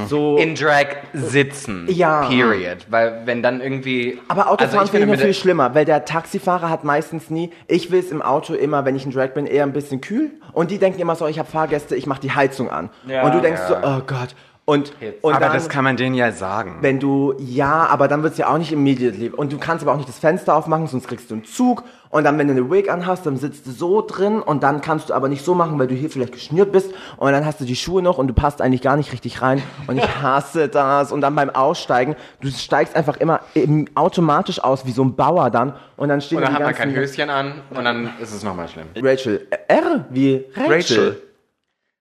[0.09, 1.87] So, In Drag sitzen.
[1.91, 2.29] Ja.
[2.29, 2.87] Period.
[2.91, 4.21] Weil wenn dann irgendwie.
[4.29, 7.51] aber Autofahren also ich finde ich noch viel schlimmer, weil der Taxifahrer hat meistens nie,
[7.67, 10.31] ich will es im Auto immer, wenn ich in Drag bin, eher ein bisschen kühl.
[10.53, 12.89] Und die denken immer so, ich habe Fahrgäste, ich mache die Heizung an.
[13.07, 13.25] Ja.
[13.25, 13.83] und du denkst Ja.
[13.83, 14.37] so, oh Gott.
[14.67, 16.79] Und, und aber dann, das kann man denen ja sagen.
[16.81, 19.29] wenn du, ja, aber dann wird's ja auch nicht immediately.
[19.29, 21.85] Und du kannst aber auch nicht das Fenster aufmachen, sonst kriegst du einen Zug.
[22.09, 25.11] Und dann, wenn du eine Wig anhast, dann sitzt du so drin und dann kannst
[25.11, 26.95] du aber nicht so machen, weil du hier vielleicht geschnürt bist.
[27.19, 29.63] Und dann hast du die Schuhe noch und du passt eigentlich gar nicht richtig rein.
[29.87, 31.13] Und ich hasse das.
[31.13, 35.51] Und dann beim Aussteigen, du steigst einfach immer eben automatisch aus wie so ein Bauer
[35.51, 35.75] dann.
[35.99, 38.43] Und dann stehen Und dann die hat man kein Höschen an und dann ist es
[38.43, 38.87] nochmal schlimm.
[38.97, 39.47] Rachel.
[39.69, 40.73] R wie Rachel.
[40.73, 41.23] Rachel.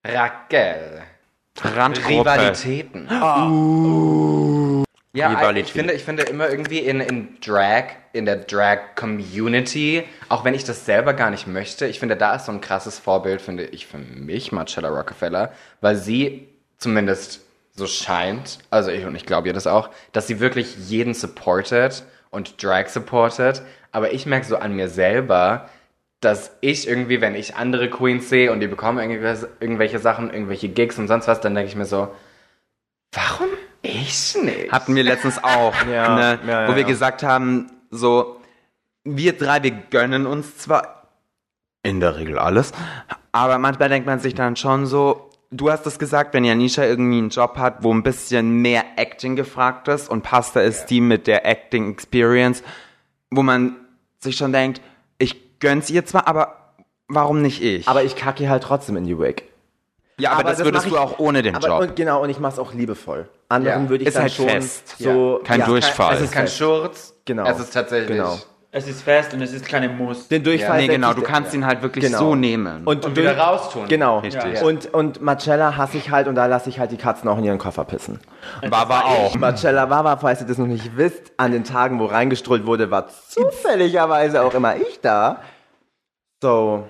[0.06, 1.02] Raquel.
[1.62, 2.20] Randgruppe.
[2.20, 3.08] Rivalitäten.
[5.16, 5.68] Ja, Rivalität.
[5.68, 10.64] ich finde, ich finde immer irgendwie in, in Drag, in der Drag-Community, auch wenn ich
[10.64, 13.86] das selber gar nicht möchte, ich finde, da ist so ein krasses Vorbild, finde ich,
[13.86, 16.48] für mich, Marcella Rockefeller, weil sie
[16.80, 17.42] zumindest
[17.76, 22.04] so scheint, also ich und ich glaube ihr das auch, dass sie wirklich jeden supportet
[22.32, 23.62] und Drag supportet,
[23.92, 25.70] aber ich merke so an mir selber,
[26.24, 30.70] dass ich irgendwie, wenn ich andere Queens sehe und die bekommen irgendwelche, irgendwelche Sachen, irgendwelche
[30.70, 32.14] Gigs und sonst was, dann denke ich mir so,
[33.12, 33.50] warum
[33.82, 34.72] ich nicht?
[34.72, 38.40] Hatten wir letztens auch, Ja, ne, ja, wo ja, wir gesagt haben, so,
[39.04, 41.10] wir drei, wir gönnen uns zwar
[41.84, 42.72] in der Regel alles,
[43.32, 47.18] aber manchmal denkt man sich dann schon so, du hast es gesagt, wenn Janisha irgendwie
[47.18, 51.28] einen Job hat, wo ein bisschen mehr Acting gefragt ist und Pasta ist die mit
[51.28, 52.64] der Acting Experience,
[53.30, 53.76] wo man
[54.20, 54.82] sich schon denkt,
[55.18, 56.56] ich gönn's ihr zwar, aber
[57.08, 57.88] warum nicht ich?
[57.88, 59.44] Aber ich kacke halt trotzdem in die Wig.
[60.20, 61.82] ja, aber, das, würdest mach du auch ohne den aber, Job.
[61.82, 63.30] Und, genau, und ich mach's auch liebevoll.
[63.50, 63.90] Anderen Ja.
[63.90, 64.96] würde ich Ist dann halt schon fest.
[65.00, 65.42] so...
[65.44, 66.16] Kein Durchfall.
[66.16, 67.16] Es ist kein Schurz.
[67.26, 67.46] Genau.
[67.48, 68.18] Es ist tatsächlich.
[68.18, 68.38] Genau.
[68.76, 70.30] Es ist fest und es ist keine Muss.
[70.30, 72.18] Den Durchfall nee, genau, du kannst ihn halt wirklich Genau.
[72.18, 72.86] so nehmen.
[72.86, 73.88] und, Und wieder raustun.
[73.88, 74.18] Genau.
[74.20, 74.56] Richtig.
[74.56, 74.64] Ja.
[74.64, 77.44] Und, und Marcella hasse ich halt und da lasse ich halt die Katzen auch in
[77.44, 78.20] ihren Koffer pissen.
[78.68, 79.36] Baba auch.
[79.36, 83.08] Marcella Wawa, falls ihr das noch nicht wisst, an den Tagen, wo reingestrollt wurde, war
[83.30, 85.42] zufälligerweise auch immer ich da.
[86.44, 86.90] So,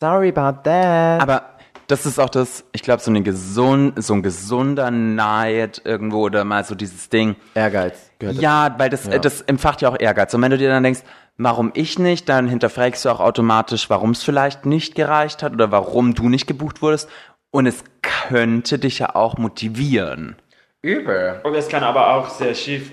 [0.00, 1.20] sorry about that.
[1.20, 1.42] Aber
[1.88, 6.42] das ist auch das, ich glaube, so, eine gesund, so ein gesunder Neid irgendwo oder
[6.44, 7.36] mal so dieses Ding.
[7.54, 8.42] Ehrgeiz gehört dazu.
[8.42, 10.32] Ja, weil das, äh, das entfacht ja auch Ehrgeiz.
[10.32, 11.02] Und wenn du dir dann denkst,
[11.36, 15.70] warum ich nicht, dann hinterfragst du auch automatisch, warum es vielleicht nicht gereicht hat oder
[15.70, 17.10] warum du nicht gebucht wurdest.
[17.50, 20.36] Und es könnte dich ja auch motivieren.
[20.80, 21.42] Übel.
[21.44, 22.92] Und es kann aber auch sehr schief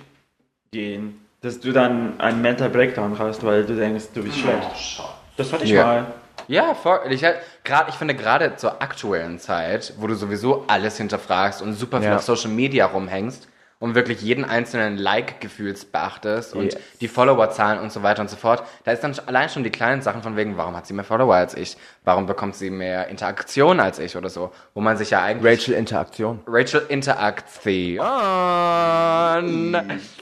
[0.72, 5.02] gehen, dass du dann einen Mental Breakdown hast, weil du denkst, du bist schlecht.
[5.40, 5.86] Das hatte ich Ja.
[5.86, 6.06] mal.
[6.48, 7.00] Ja, voll.
[7.10, 11.74] Ich, halt, grad, ich finde gerade zur aktuellen Zeit, wo du sowieso alles hinterfragst und
[11.76, 12.16] super viel Ja.
[12.18, 13.48] auf Social Media rumhängst
[13.80, 16.78] und wirklich jeden einzelnen Like-Gefühls beachtest und Yes.
[17.00, 20.02] die Followerzahlen und so weiter und so fort, da ist dann allein schon die kleinen
[20.02, 21.78] Sachen von wegen, warum hat sie mehr Follower als ich?
[22.04, 24.52] Warum bekommt sie mehr Interaktion als ich oder so?
[24.74, 25.62] Wo man sich ja eigentlich...
[25.62, 26.42] Rachel Interaktion.
[26.46, 28.00] Rachel Interaktion.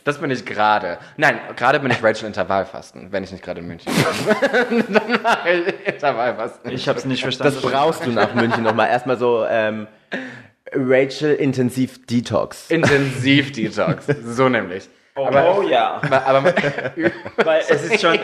[0.03, 0.97] Das bin ich gerade.
[1.17, 3.91] Nein, gerade bin ich Rachel Intervallfasten, wenn ich nicht gerade in München
[4.69, 4.83] bin.
[4.93, 6.71] Dann mache ich Intervallfasten.
[6.71, 7.55] Ich habe es nicht verstanden.
[7.55, 8.89] Das brauchst du nach München nochmal.
[8.89, 9.87] Erstmal so, ähm,
[10.73, 12.69] Rachel Intensiv Detox.
[12.69, 14.05] Intensiv-Detox.
[14.25, 14.89] So nämlich.
[15.15, 16.01] oh, Aber, oh ja.
[16.03, 16.43] aber, aber
[17.43, 18.19] Weil es ist schon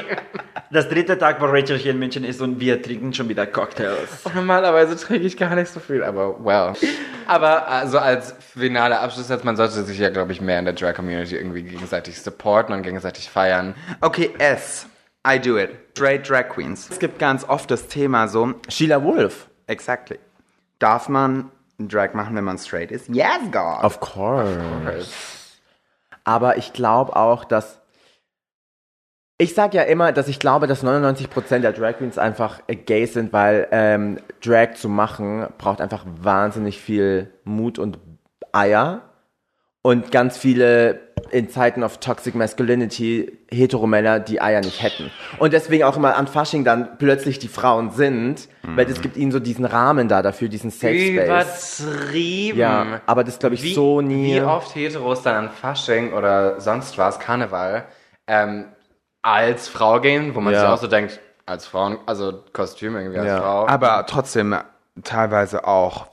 [0.72, 4.24] das dritte Tag, wo Rachel hier in München ist und wir trinken schon wieder Cocktails.
[4.36, 6.74] normalerweise trinke ich gar nicht so viel, aber well.
[7.28, 10.74] Aber also als finaler Abschluss jetzt, man sollte sich ja, glaube ich, mehr in der
[10.74, 13.76] Drag-Community irgendwie gegenseitig supporten und gegenseitig feiern.
[14.02, 14.88] Okay, S.
[15.26, 15.70] I do it.
[15.96, 16.90] Straight Drag Queens.
[16.92, 19.48] Es gibt ganz oft das Thema so, Sheila Wolf.
[19.68, 20.20] exactly.
[20.80, 23.10] Darf man Drag machen, wenn man straight ist?
[23.10, 23.84] Yes, God.
[23.84, 24.60] Of course.
[26.24, 27.82] Aber ich glaube auch, dass
[29.40, 33.34] Ich sag ja immer, dass ich glaube, dass 99% der Drag Queens einfach gay sind,
[33.34, 38.00] weil ähm, Drag zu machen braucht einfach wahnsinnig viel Mut und
[38.52, 39.02] Eier.
[39.86, 41.00] Und ganz viele
[41.32, 45.12] in Zeiten of Toxic Masculinity Heteromänner die Eier nicht hätten.
[45.40, 49.32] Und deswegen auch immer an Fasching dann plötzlich die Frauen sind, weil es gibt ihnen
[49.32, 51.82] so diesen Rahmen da dafür, diesen Safe Space.
[51.82, 52.58] Übertrieben.
[52.60, 54.36] Ja, aber das glaube ich wie, so nie.
[54.36, 57.86] Wie oft Heteros dann an Fasching oder sonst was, Karneval,
[58.28, 58.66] ähm,
[59.22, 60.60] als Frau gehen, wo man Ja.
[60.62, 63.40] sich auch so denkt, als Frau, also Kostüm irgendwie als Ja.
[63.42, 63.68] Frau.
[63.68, 64.56] Aber trotzdem
[65.04, 66.08] teilweise auch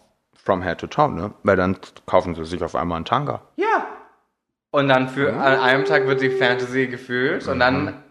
[0.45, 1.33] from head to toe, ne?
[1.43, 1.77] Weil dann
[2.07, 3.43] kaufen sie sich auf einmal einen Tanga.
[3.57, 3.87] ja.
[4.73, 8.05] Und dann für an einem Tag wird die Fantasy gefühlt und dann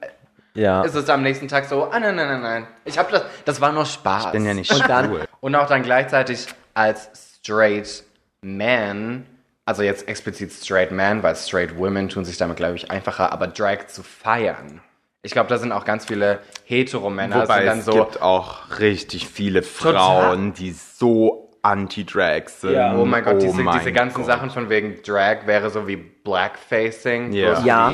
[0.56, 0.82] ja.
[0.82, 2.68] ist es am nächsten Tag so, ah nein, nein, nein, nein.
[2.84, 4.26] Ich habe das, das war nur Spaß.
[4.26, 5.26] Ich bin ja nicht Und dann- schwul.
[5.40, 8.04] Und auch dann gleichzeitig als straight
[8.42, 9.26] man,
[9.64, 13.48] also jetzt explizit straight man, weil straight women tun sich damit, glaube ich, einfacher, aber
[13.48, 14.82] Drag zu feiern.
[15.22, 18.80] Ich glaube, da sind auch ganz viele Heteromänner, Wobei sind dann es so, gibt auch
[18.80, 22.74] richtig viele Frauen, die so anti-Drag sind.
[22.74, 22.96] Ja.
[22.96, 24.26] oh mein Gott, diese, mein diese ganzen Gott.
[24.26, 27.34] Sachen von wegen Drag wäre so wie Blackfacing.
[27.34, 27.54] Ja.
[27.54, 27.94] bloß Ja.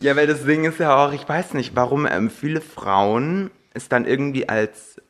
[0.00, 3.88] Ja, weil das Ding ist ja auch, ich weiß nicht, warum ähm, viele Frauen es
[3.88, 5.00] dann irgendwie als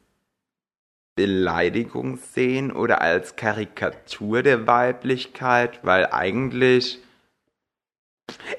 [1.16, 7.00] Beleidigung sehen oder als Karikatur der Weiblichkeit, weil eigentlich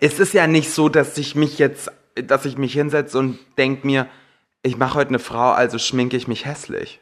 [0.02, 3.86] es ist ja nicht so, dass ich mich jetzt, dass ich mich hinsetze und denk
[3.86, 4.08] mir,
[4.64, 7.00] ich mache heute eine Frau, also schminke ich mich hässlich.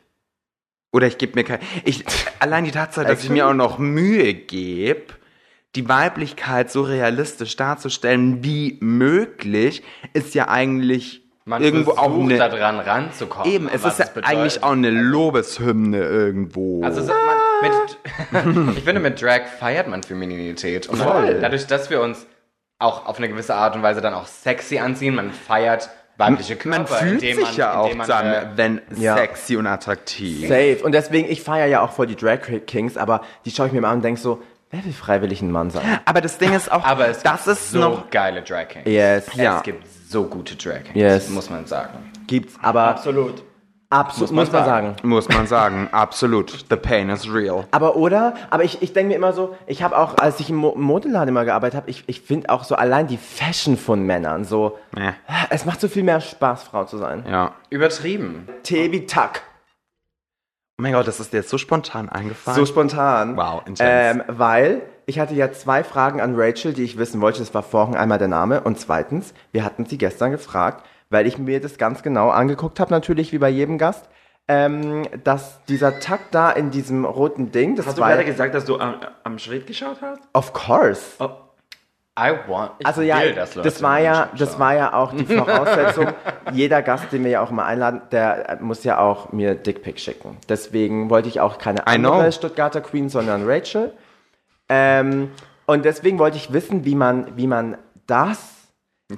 [0.95, 1.60] Oder ich gebe mir kein.
[1.84, 2.05] Ich,
[2.39, 5.13] allein die Tatsache, dass ich mir auch noch Mühe gebe,
[5.75, 12.38] die Weiblichkeit so realistisch darzustellen wie möglich, ist ja eigentlich Man irgendwo versucht auch eine.
[12.38, 13.51] da dran ranzukommen.
[13.51, 16.81] Eben, es ist ja eigentlich auch eine Lobeshymne irgendwo.
[16.81, 20.88] Also so- man, mit, ich finde, mit Drag feiert man Femininität.
[20.88, 21.39] Und Voll.
[21.41, 22.25] dadurch, dass wir uns
[22.79, 26.78] auch auf eine gewisse Art und Weise dann auch sexy anziehen, man feiert weibliche Körper.
[26.80, 29.15] man fühlt sich man, ja auch man, dann, äh, wenn Ja.
[29.17, 30.47] sexy und attraktiv.
[30.47, 30.80] Safe.
[30.84, 33.82] Und deswegen, ich feiere ja auch voll die Drag Kings, aber die schaue ich mir
[33.82, 35.99] mal an und denke so, wer will freiwillig ein Mann sein?
[36.06, 38.86] Aber das Ding ist auch, aber es das gibt ist so noch geile Drag Kings.
[38.88, 39.28] Yes.
[39.36, 39.58] Ja.
[39.58, 41.30] Es gibt so gute Drag Kings, Yes.
[41.30, 42.12] muss man sagen.
[42.28, 43.43] Gibt's, aber Absolut.
[43.89, 44.95] Absolut, muss man, sagen.
[45.04, 46.65] Muss man sagen, absolut.
[46.69, 47.65] The pain is real.
[47.71, 48.34] Aber oder?
[48.50, 51.30] Aber ich, ich denke mir immer so, ich habe auch, als ich im Mo Modelladen
[51.30, 55.12] immer gearbeitet habe, ich, ich finde auch so allein die Fashion von Männern so, Nee.
[55.50, 57.24] es macht so viel mehr Spaß, Frau zu sein.
[57.30, 57.54] Ja.
[57.69, 58.48] Übertrieben.
[58.63, 59.41] Tebi Tuck.
[60.78, 62.58] Oh mein Gott, das ist dir jetzt so spontan eingefallen.
[62.60, 63.38] So spontan.
[63.38, 63.84] Wow, intense.
[63.86, 67.39] Ähm, weil ich hatte ja zwei Fragen an Rachel, die ich wissen wollte.
[67.39, 71.38] Das war vorhin einmal der Name und zweitens, wir hatten sie gestern gefragt, weil ich
[71.38, 74.08] mir das ganz genau angeguckt habe, natürlich wie bei jedem Gast,
[74.48, 78.54] ähm, dass dieser Takt da in diesem roten Ding, das Hast du war gerade gesagt,
[78.54, 80.20] dass du am, am Schritt geschaut hast?
[80.34, 81.15] of course.
[81.20, 81.30] Oh,
[82.18, 82.72] I want.
[82.80, 86.08] Ich Also ja, will, das, Leute war mir ja, das war ja auch die Voraussetzung.
[86.54, 90.00] Jeder Gast, den wir ja auch immer einladen, der äh, muss ja auch mir Dickpick
[90.00, 90.38] schicken.
[90.48, 93.91] Deswegen wollte ich auch keine andere Stuttgarter Queen, sondern Rachel.
[94.70, 95.32] Ähm,
[95.65, 98.55] und deswegen wollte ich wissen, wie man, wie man das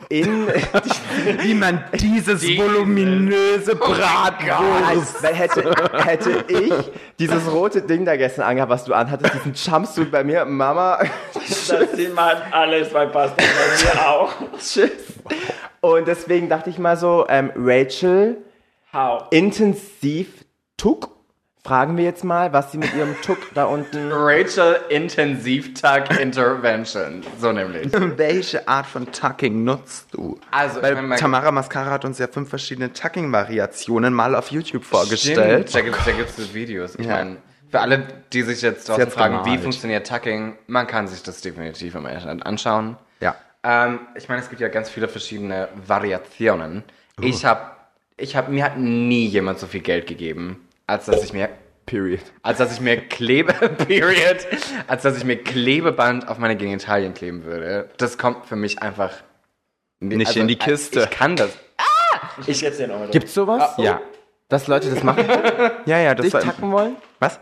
[0.09, 0.47] in
[1.39, 5.23] Wie man dieses voluminöse Bratwurst.
[5.23, 6.73] Weil hätte, hätte ich
[7.19, 10.99] dieses rote Ding da gestern angehabt, was du anhattest, diesen Jumpsuit bei mir, Mama,
[11.33, 13.43] das sieht man alles bei Pasta bei
[13.93, 14.33] mir auch.
[14.59, 14.91] tschüss.
[15.79, 18.37] Und deswegen dachte ich mal so, ähm, Rachel,
[18.91, 19.27] How?
[19.31, 20.43] intensiv
[20.75, 21.16] Tuck.
[21.67, 24.09] Fragen wir jetzt mal, was sie mit ihrem Tuck da unten.
[24.09, 27.21] Rachel Intensivtag Intervention.
[27.41, 27.91] So nämlich.
[27.91, 30.39] Welche Art von Tucking nutzt du?
[30.49, 34.49] Also, Weil ich mein, mein- Tamara Mascara hat uns ja fünf verschiedene Tucking-Variationen mal auf
[34.49, 35.67] YouTube vorgestellt.
[35.69, 36.95] Stimmt, da gibt es da gibt's Videos.
[36.95, 37.15] Ich Ja.
[37.17, 37.37] meine,
[37.69, 41.95] für alle, die sich jetzt draußen fragen, wie funktioniert Tucking, man kann sich das definitiv
[41.95, 42.95] im Internet anschauen.
[43.19, 43.35] Ja.
[43.63, 46.83] Ähm, ich meine, es gibt ja ganz viele verschiedene Variationen.
[47.19, 47.23] Uh.
[47.25, 47.71] Ich habe,
[48.15, 51.49] ich habe, mir hat nie jemand so viel Geld gegeben, als dass ich mir,
[51.85, 52.21] Period.
[52.41, 53.53] als dass ich mir Klebe,
[53.87, 54.47] Period,
[54.87, 57.89] als dass ich mir Klebeband auf meine Genitalien kleben würde.
[57.97, 59.11] Das kommt für mich einfach
[59.99, 61.01] Nicht in die äh, Kiste.
[61.01, 61.51] Ich kann das.
[62.45, 63.09] Ich jetzt den Euro.
[63.11, 63.73] Gibt's sowas?
[63.77, 64.01] Ja.
[64.49, 65.25] Dass Leute das machen,
[65.85, 66.41] Ja, ja, das dich war.
[66.41, 66.95] tacken wollen?
[67.19, 67.39] Was?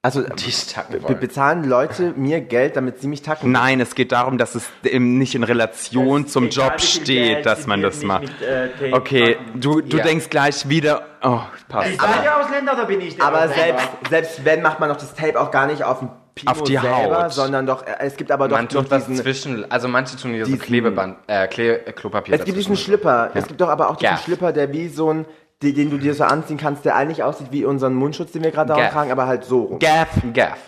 [0.00, 3.50] Also be bezahlen Leute mir Geld, damit sie mich tacken?
[3.50, 7.46] Nein, es geht darum, dass es eben nicht in Relation zum Egal, Job steht, Geld
[7.46, 8.22] dass man das macht.
[8.22, 9.60] mit, äh, Okay, machen.
[9.60, 10.04] du, du Ja.
[10.04, 11.02] denkst gleich wieder.
[11.20, 12.00] Oh, passt.
[12.00, 13.56] Seid ihr Ausländer oder bin ich der Aber Ausländer?
[13.80, 16.62] selbst, selbst wenn, macht man doch das Tape auch gar nicht auf dem Pino Auf
[16.62, 17.32] die selber, Haut.
[17.32, 20.30] sondern doch, äh, es gibt aber doch Man tut was diesen, zwischen, also manche tun
[20.32, 22.36] hier so Klebeband, äh, Kle Klopapier.
[22.36, 22.76] es gibt diesen.
[22.76, 24.24] Schlipper, es gibt doch aber auch diesen Gaff.
[24.24, 25.26] Schlipper, der wie so ein,
[25.62, 28.50] den, den du dir so anziehen kannst, der eigentlich aussieht wie unseren Mundschutz, den wir
[28.50, 28.92] gerade da Gaff.
[28.92, 29.78] tragen, aber halt so rum.
[29.78, 30.08] Gaff.
[30.32, 30.58] Gaff.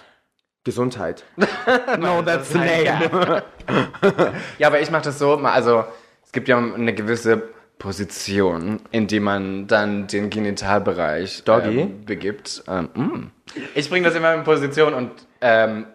[0.64, 1.24] Gesundheit.
[1.98, 3.42] No, that's the name.
[4.58, 5.84] Ja, aber ich mache das so, also
[6.24, 7.42] es gibt ja eine gewisse
[7.78, 11.80] Position, in die man dann den Genitalbereich Doggy?
[11.80, 12.62] ähm, begibt.
[12.68, 13.30] Ähm, mm.
[13.74, 15.86] Ich bringe das immer in Position und ähm,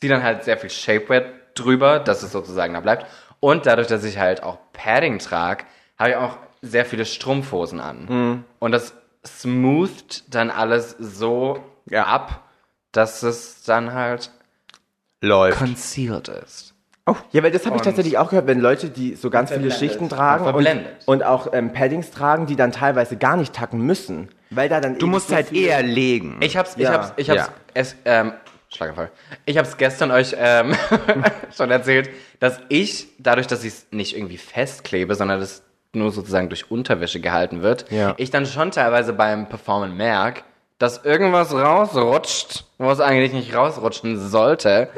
[0.00, 3.06] ziehe dann halt sehr viel Shapewear drüber, dass es sozusagen da bleibt.
[3.40, 5.64] Und dadurch, dass ich halt auch Padding trage,
[5.98, 8.44] habe ich auch sehr viele Strumpfhosen an.
[8.58, 8.92] Und das
[9.26, 11.58] smootht dann alles so
[11.92, 12.44] ab,
[12.92, 14.30] dass es dann halt
[15.20, 15.58] Läuft.
[15.58, 16.74] concealed ist.
[17.30, 20.08] Ja, weil das habe ich tatsächlich auch gehört, wenn Leute, die so ganz viele Schichten
[20.08, 20.66] tragen und,
[21.06, 24.28] und auch ähm, Paddings tragen, die dann teilweise gar nicht tacken müssen.
[24.50, 26.38] Weil da dann Du musst halt eher legen.
[26.40, 26.90] Ich hab's, ich Ja.
[26.92, 27.52] hab's, ich hab's, Ja.
[27.74, 28.32] es, ähm,
[28.70, 29.10] Schlagerfall.
[29.44, 30.74] Ich hab's gestern euch ähm,
[31.56, 35.62] schon erzählt, dass ich, dadurch, dass ich es nicht irgendwie festklebe, sondern das
[35.96, 38.14] nur sozusagen durch Unterwäsche gehalten wird, Ja.
[38.16, 40.44] ich dann schon teilweise beim Performen merk,
[40.78, 44.88] dass irgendwas rausrutscht, wo es eigentlich nicht rausrutschen sollte.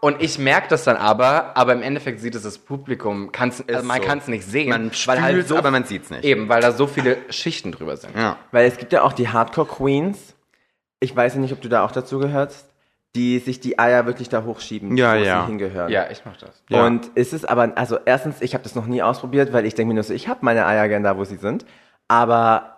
[0.00, 3.86] Und ich merke das dann aber, aber im Endeffekt sieht es das Publikum, kann's, also
[3.86, 4.06] man so.
[4.06, 6.24] kann es nicht sehen, man weil halt so, aber man sieht's nicht.
[6.24, 8.14] eben, weil da so viele Schichten drüber sind.
[8.14, 8.36] Ja.
[8.52, 10.34] Weil es gibt ja auch die Hardcore-Queens,
[11.00, 12.66] ich weiß ja nicht, ob du da auch dazu gehörst,
[13.14, 15.40] die sich die Eier wirklich da hochschieben, Ja, wo ja.
[15.42, 15.90] sie hingehören.
[15.90, 16.62] Ja, ich mach das.
[16.68, 16.84] Ja.
[16.86, 19.88] Und ist es aber, also erstens, ich habe das noch nie ausprobiert, weil ich denke
[19.88, 21.64] mir nur so, ich habe meine Eier gern da, wo sie sind.
[22.08, 22.70] Aber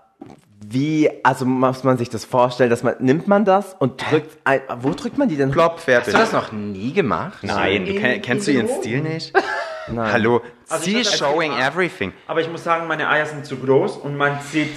[0.66, 4.61] wie, also muss man sich das vorstellen, dass man, nimmt man das und drückt, ein,
[4.81, 5.51] wo drückt man die denn?
[5.51, 6.12] Plopp, Hast fertig.
[6.12, 7.38] du das noch nie gemacht?
[7.42, 9.33] Nein, du kenn, kennst du ihren Stil nicht?
[9.88, 10.12] Nein.
[10.12, 12.12] Hallo, Also sie showing everything.
[12.27, 14.72] Aber ich muss sagen, meine Eier sind zu groß und man sieht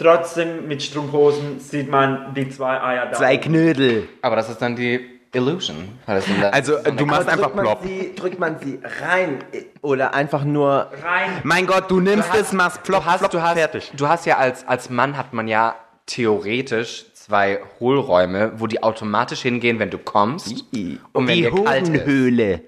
[0.00, 3.12] trotzdem mit Strumpfhosen sieht man die zwei Eier da.
[3.12, 4.08] Zwei Knödel.
[4.22, 5.88] Aber das ist dann die Illusion.
[6.06, 7.82] Also, so du machst einfach plopp.
[7.84, 9.44] sie, drückt man sie rein
[9.80, 11.40] oder einfach nur, rein.
[11.44, 13.92] Mein Gott, du nimmst es, machst plopp, du hast, plopp, du hast, fertig.
[13.96, 19.42] Du hast ja als, als Mann hat man ja theoretisch zwei Hohlräume, wo die automatisch
[19.42, 20.64] hingehen, wenn du kommst.
[21.12, 21.88] Und wenn Die dir kalt ist.
[21.90, 22.62] Hodenhöhle.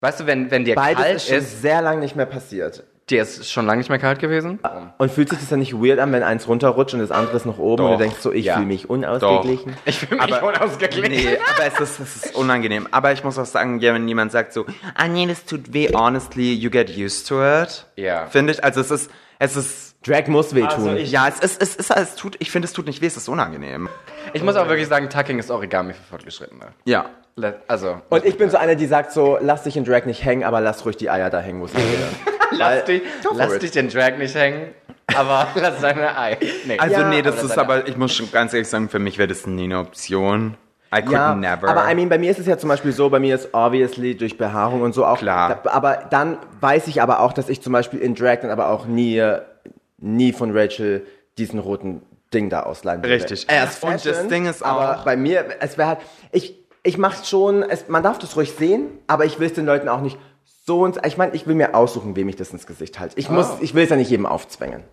[0.00, 2.84] Weißt du, wenn, wenn dir beides kalt ist ist, sehr lange nicht mehr passiert.
[3.10, 4.58] Dir ist schon lange nicht mehr kalt gewesen?
[4.98, 7.46] Und fühlt sich das dann nicht weird an, wenn eins runterrutscht und das andere ist
[7.46, 8.54] noch oben und Doch, du denkst so, ich ja.
[8.54, 9.74] fühle mich unausgeglichen?
[9.84, 11.10] Ich fühle mich Aber- unausgeglichen.
[11.12, 12.86] Nee, aber es ist, es ist unangenehm.
[12.90, 15.88] Aber ich muss auch sagen, ja, wenn jemand sagt so, ah nee, das tut weh,
[15.94, 17.86] honestly, you get used to it.
[17.96, 18.26] Ja.
[18.26, 20.68] Finde ich, also es ist, es ist, Drag muss wehtun.
[20.70, 23.06] Also ich- ja, es ist, es ist, es tut, ich finde, es tut nicht weh,
[23.06, 23.88] es ist unangenehm.
[24.32, 26.66] Ich muss auch wirklich sagen, Tucking ist Origami für Fortgeschrittene.
[26.84, 27.06] Ja.
[27.68, 30.42] Also, und ich bin so einer, die sagt so, lass dich in Drag nicht hängen,
[30.42, 31.76] aber lass ruhig die Eier da hängen, wo sie.
[32.58, 33.02] lass, dich,
[33.34, 34.68] lass dich den Drag nicht hängen,
[35.14, 36.36] aber lass deine Ei.
[36.66, 36.78] Nee.
[36.78, 39.18] Also Ja, nee, das aber ist aber, ich muss schon ganz ehrlich sagen, für mich
[39.18, 40.56] wäre das nie eine Option.
[40.94, 41.68] I could Ja, never.
[41.68, 44.16] aber I mean, bei mir ist es ja zum Beispiel so, bei mir ist obviously
[44.16, 45.18] durch Behaarung und so auch.
[45.18, 45.60] Klar.
[45.62, 48.70] Da, aber dann weiß ich aber auch, dass ich zum Beispiel in Drag dann aber
[48.70, 49.42] auch nie, äh,
[49.98, 51.06] nie von Rachel
[51.36, 52.00] diesen roten
[52.32, 53.14] Ding da ausleihen würde.
[53.14, 53.44] Richtig.
[53.48, 55.98] Er ist Und das Fashion, Ding ist Aber auch- bei mir, es wäre halt,
[56.32, 59.66] ich, ich mach's schon, es, man darf das ruhig sehen, aber ich will es den
[59.66, 60.16] Leuten auch nicht
[60.68, 63.18] so ins, ich meine, ich will mir aussuchen, wem ich das ins Gesicht halte.
[63.18, 64.84] Ich muss, ich will es ja nicht jedem aufzwängen.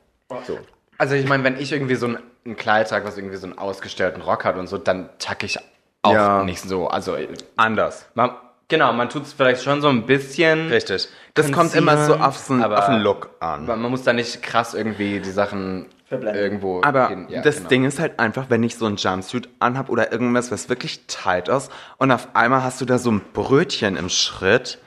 [0.48, 0.58] So.
[0.98, 3.58] Also ich meine, wenn ich irgendwie so ein, ein Kleid trage, was irgendwie so einen
[3.58, 5.60] ausgestellten Rock hat und so, dann tacke ich
[6.02, 6.44] auch Ja.
[6.44, 6.88] nicht so.
[6.88, 7.18] Also
[7.58, 8.06] anders.
[8.16, 8.32] man,
[8.70, 10.70] genau, man tut es vielleicht schon so ein bisschen.
[10.70, 11.10] Richtig.
[11.34, 13.64] Das kommt immer so auf, so, aber- auf den Look an.
[13.66, 16.42] Aber man muss da nicht krass irgendwie die Sachen Verblenden.
[16.42, 17.68] irgendwo Aber hin- ja, das genau.
[17.70, 21.50] Ding ist halt einfach, wenn ich so ein Jumpsuit anhab oder irgendwas, was wirklich tight
[21.50, 24.78] ist und auf einmal hast du da so ein Brötchen im Schritt,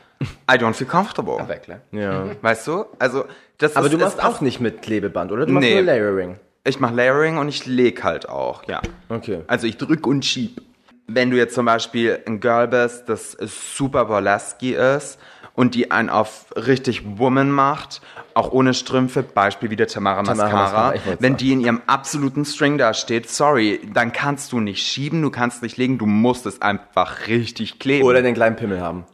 [0.50, 1.36] I don't feel comfortable.
[1.48, 1.80] Weg, ne?
[1.92, 2.24] Ja.
[2.42, 2.86] Weißt du?
[2.98, 3.24] Also,
[3.58, 5.46] das Aber ist, du machst auch nicht mit Klebeband, oder?
[5.46, 5.74] Du machst Nee.
[5.74, 6.36] nur Layering.
[6.64, 8.82] Ich mache Layering und ich leg halt auch, ja.
[9.08, 9.40] Okay.
[9.46, 10.60] Also ich drück und schieb.
[11.06, 15.18] Wenn du jetzt zum Beispiel ein Girl bist, das super burlesque ist
[15.54, 18.02] und die einen auf richtig Woman macht,
[18.34, 21.36] auch ohne Strümpfe, Beispiel wie der Tamara, Tamara Mascara, Mascara, wenn sagen.
[21.38, 25.62] die in ihrem absoluten String da steht, sorry, dann kannst du nicht schieben, du kannst
[25.62, 28.04] nicht legen, du musst es einfach richtig kleben.
[28.04, 29.06] Oder den kleinen Pimmel haben.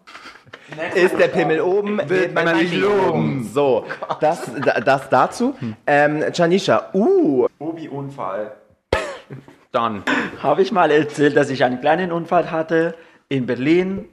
[0.95, 3.49] Ist der Pimmel oben, wird man nicht loben.
[3.53, 3.85] So,
[4.21, 5.55] das, da- das dazu.
[5.87, 8.53] Ähm, Janisha, uh, Obi-Unfall.
[9.73, 10.03] dann.
[10.43, 12.95] Habe ich mal erzählt, dass ich einen kleinen Unfall hatte
[13.29, 14.07] in Berlin.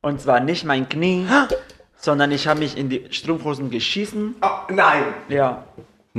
[0.00, 1.26] Und zwar nicht mein Knie,
[1.96, 4.36] sondern ich habe mich in die Strumpfhosen geschissen.
[4.70, 5.02] nein.
[5.28, 5.64] Ja,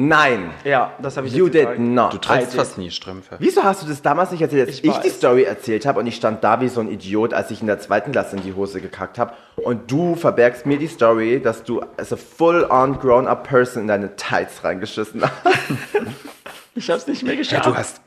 [0.08, 0.52] Nein.
[0.64, 1.80] ja, das habe ich You jetzt did gesagt.
[1.80, 2.14] not.
[2.14, 3.36] Du trägst fast nie Strümpfe.
[3.40, 5.10] Wieso hast du das damals nicht erzählt, als ich, Ich die.
[5.10, 7.80] Story erzählt habe und ich stand da wie so ein Idiot, als ich in der
[7.80, 11.82] zweiten Klasse in die Hose gekackt habe und du verbergst mir die Story, dass du
[11.98, 15.34] als a full-on grown-up person in deine Tights reingeschissen hast.
[16.80, 17.66] Ich habe es nicht mehr geschafft.
[17.66, 18.00] Du hast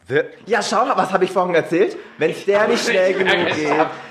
[0.46, 1.94] Ja, schau mal, was habe ich vorhin erzählt?
[2.16, 3.68] Wenn es der nicht schnell genug geht.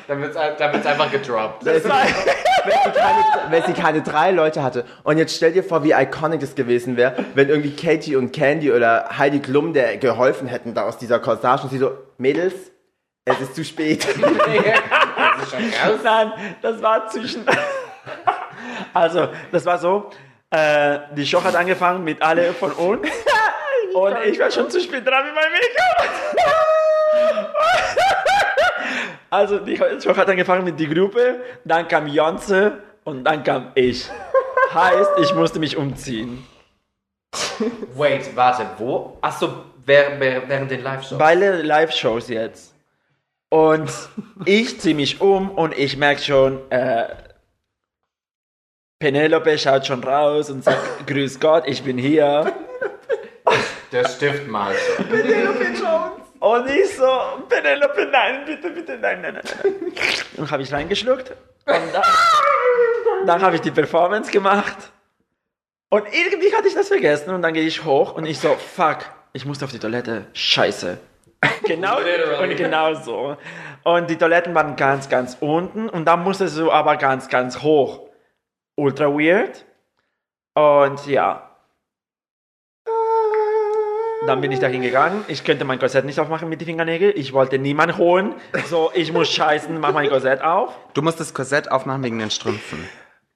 [0.07, 1.65] Dann wird es einfach gedroppt.
[1.65, 4.85] wenn sie, wenn, sie keine, wenn sie keine drei Leute hatte.
[5.01, 8.71] Und jetzt stell dir vor, wie iconic es gewesen wäre, wenn irgendwie Katie und Candy
[8.71, 12.53] oder Heidi Klum der geholfen hätten da aus dieser Corsage und sie so, Mädels,
[13.25, 14.07] es ist zu spät.
[16.03, 17.45] Nein, das war zwischen.
[18.93, 20.11] Also, das war so.
[20.51, 23.07] Äh, die Show hat angefangen mit alle von uns.
[23.93, 26.05] Und ich war schon zu spät dran mit meinem Make-up.
[29.31, 34.09] Also die Show hat angefangen mit die Gruppe, dann kam Jonze und dann kam ich.
[34.73, 36.45] Heißt, ich musste mich umziehen.
[37.95, 39.17] Wait, warte, wo?
[39.21, 41.17] Achso, während, während den Live-Shows.
[41.17, 42.75] Beide Live-Shows jetzt.
[43.49, 43.89] Und
[44.45, 47.07] ich ziehe mich um und ich merke schon, äh,
[48.99, 52.53] Penelope schaut schon raus und sagt, grüß Gott, ich bin hier.
[53.91, 54.73] Der Stift mal.
[56.39, 57.07] Und ich so,
[57.49, 59.43] Penelope, nein, bitte, bitte, nein, nein, nein.
[59.63, 59.93] nein.
[60.37, 62.03] Dann habe ich reingeschluckt und dann,
[63.27, 64.91] dann habe ich die Performance gemacht.
[65.89, 68.99] Und irgendwie hatte ich das vergessen und dann gehe ich hoch und ich so, fuck,
[69.33, 70.25] ich musste auf die Toilette.
[70.33, 70.97] Scheiße.
[71.63, 73.37] Genau, und genau so.
[73.83, 78.09] Und die Toiletten waren ganz, ganz unten und dann musstest du aber ganz, ganz hoch.
[78.75, 79.65] Ultra weird.
[80.53, 81.50] Und ja.
[84.27, 85.25] Dann bin ich dahin gegangen.
[85.27, 87.13] Ich könnte mein Korsett nicht aufmachen mit den Fingernägeln.
[87.15, 88.35] Ich wollte niemanden holen.
[88.69, 90.73] So, ich muss scheißen, mach mein Korsett auf.
[90.93, 92.87] Du musst das Korsett aufmachen wegen den Strümpfen.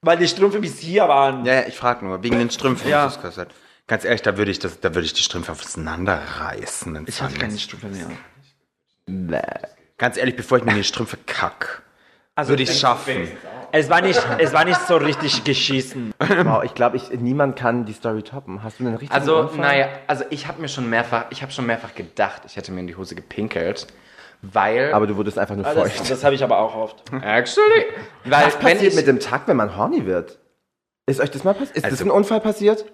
[0.02, 1.44] Weil die Strümpfe bis hier waren.
[1.46, 3.06] Ja, ja, ich frag nur, wegen den Strümpfen Ja.
[3.06, 3.50] das Korsett.
[3.88, 7.06] Ganz ehrlich, da würde ich das, da würde ich die Strümpfe auseinanderreißen.
[7.08, 7.58] Ich hatte keine.
[7.58, 7.88] Strümpfe
[9.08, 9.60] mehr.
[9.98, 11.82] Ganz ehrlich, bevor ich mir die Strümpfe kack,
[12.36, 13.28] Also würde ich es schaffen.
[13.78, 16.14] Es war nicht, es war nicht so richtig geschissen.
[16.20, 18.64] Wow, ich glaube, ich, niemand kann die Story toppen.
[18.64, 21.66] Hast du einen richtigen Also, naja, also ich habe mir schon mehrfach, ich habe schon
[21.66, 23.88] mehrfach gedacht, ich hätte mir in die Hose gepinkelt,
[24.42, 24.94] weil...
[24.94, 26.10] Aber du wurdest einfach nur Das, feucht.
[26.10, 27.04] das habe ich aber auch oft.
[27.22, 27.86] Actually,
[28.24, 30.40] weil Was passiert ich, mit dem Takt, wenn man horny wird?
[31.08, 31.76] Ist euch das mal passiert?
[31.78, 32.86] Ist das Also- ein Unfall passiert?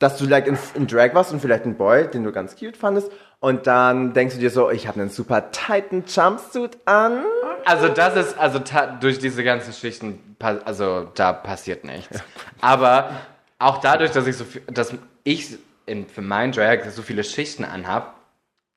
[0.00, 2.76] Dass du like in, in Drag warst und vielleicht einen Boy, den du ganz cute
[2.76, 7.22] fandest, und dann denkst du dir so, ich habe einen super tighten Jumpsuit an.
[7.64, 8.60] Also das ist, also
[9.00, 12.22] durch diese ganzen Schichten, also da passiert nichts.
[12.60, 13.10] Aber
[13.58, 14.94] auch dadurch, dass ich so viel, dass
[15.24, 18.14] ich in, für mein Drag so viele Schichten anhab,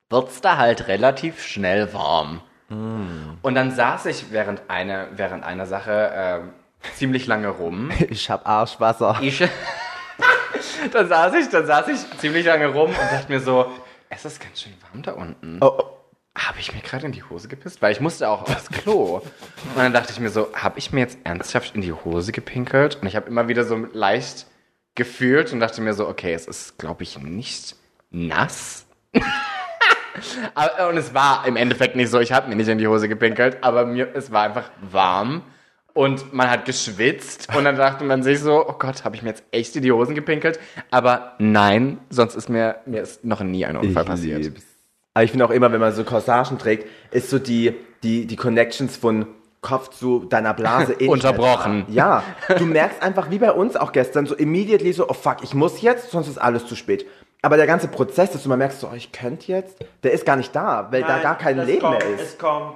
[0.09, 2.41] wird's da halt relativ schnell warm.
[2.69, 6.49] Und dann saß ich während einer, während einer Sache ähm,
[6.95, 7.91] ziemlich lange rum.
[8.09, 9.17] Ich hab Arschwasser.
[9.21, 9.39] Ich,
[10.91, 13.71] dann saß ich, dann saß ich ziemlich lange rum und dachte mir so,
[14.09, 15.59] es ist ganz schön warm da unten.
[15.61, 15.96] Oh, oh.
[16.38, 17.81] Habe ich mir gerade in die Hose gepisst?
[17.81, 19.15] Weil ich musste auch aufs Klo.
[19.15, 22.99] Und dann dachte ich mir so, habe ich mir jetzt ernsthaft in die Hose gepinkelt?
[23.01, 24.45] Und ich habe immer wieder so leicht
[24.93, 27.75] gefühlt und dachte mir so, okay, es ist, glaube ich, nicht
[28.11, 28.85] nass.
[30.53, 33.09] aber, und es war im Endeffekt nicht so, ich habe mir nicht in die Hose
[33.09, 35.41] gepinkelt, aber mir, es war einfach warm.
[35.93, 39.29] Und man hat geschwitzt und dann dachte man sich so, oh Gott, habe ich mir
[39.29, 40.59] jetzt echt in die Hosen gepinkelt?
[40.91, 44.43] Aber nein, sonst ist mir, mir ist noch nie ein Unfall passiert.
[44.43, 44.76] lieb's.
[45.18, 48.36] Aber ich finde auch immer, wenn man so Corsagen trägt, ist so die, die, die
[48.36, 49.26] Connections von
[49.61, 51.86] Kopf zu deiner Blase eh Unterbrochen.
[51.89, 52.22] Ja,
[52.55, 55.82] du merkst einfach, wie bei uns auch gestern, so immediately so, oh fuck, ich muss
[55.82, 57.07] jetzt, sonst ist alles zu spät.
[57.41, 60.24] Aber der ganze Prozess, dass du mal merkst, so, oh, ich könnte jetzt, der ist
[60.24, 62.22] gar nicht da, weil da gar kein das Leben kommt, mehr ist.
[62.22, 62.76] Es kommt.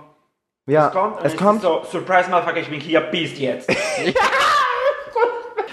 [0.66, 1.20] ja, Es kommt.
[1.20, 1.58] und es kommt.
[1.58, 3.70] Ist so, Surprise, Motherfucker, ich bin hier, Beast jetzt.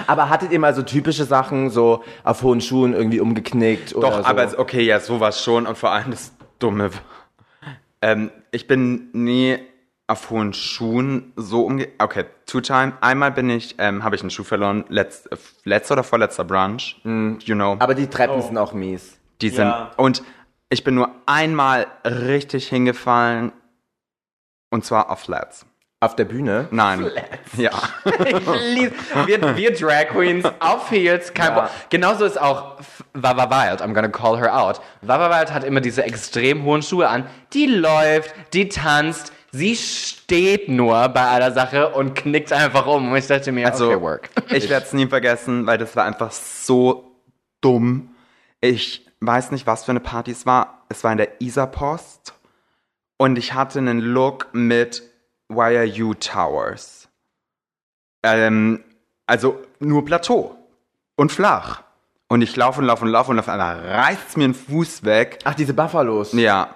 [0.06, 4.18] Aber hattet ihr mal so typische Sachen, so auf hohen Schuhen irgendwie umgeknickt oder Doch,
[4.18, 4.24] so?
[4.24, 6.90] aber es- okay, ja, sowas schon und vor allem das Dumme.
[8.00, 9.58] Ähm, ich bin nie
[10.06, 11.88] auf hohen Schuhen so umge...
[11.98, 12.94] Okay, two time.
[13.00, 16.96] Einmal bin ich, ähm, habe ich einen Schuh verloren, letzt, äh, letzter oder vorletzter Brunch,
[17.04, 17.76] you know.
[17.78, 18.40] aber die Treppen Oh.
[18.40, 19.18] sind auch mies.
[19.42, 19.90] Die sind, Ja.
[19.96, 20.22] und
[20.70, 23.52] ich bin nur einmal richtig hingefallen
[24.70, 25.66] und zwar auf Flats.
[26.00, 26.68] Auf der Bühne.
[26.70, 27.10] Nein.
[27.56, 27.70] Ja.
[28.24, 28.92] Ich lieb-
[29.26, 31.70] wir, wir Drag Queens auf Heels, kein Ja.
[31.90, 32.76] Genauso ist auch
[33.14, 34.80] Vava Wild, I'm gonna call her out.
[35.02, 37.26] Vava Wild hat immer diese extrem hohen Schuhe an.
[37.52, 43.10] Die läuft, die tanzt, sie steht nur bei einer Sache und knickt einfach um.
[43.10, 44.28] Und ich dachte mir, Also, okay, work.
[44.50, 47.16] ich werde es nie vergessen, weil das war einfach so
[47.60, 48.14] dumm.
[48.60, 50.84] Ich weiß nicht, was für eine Party es war.
[50.88, 52.34] Es war in der Isar-Post
[53.16, 55.02] und ich hatte einen Look mit
[55.50, 57.08] YRU Towers.
[58.22, 58.82] Ähm,
[59.26, 60.56] also nur Plateau
[61.16, 61.82] und flach.
[62.28, 65.38] Und ich laufe und laufe und laufe und auf einmal reißt mir ein Fuß weg.
[65.44, 66.32] Ach, diese Buffalos.
[66.34, 66.74] Ja,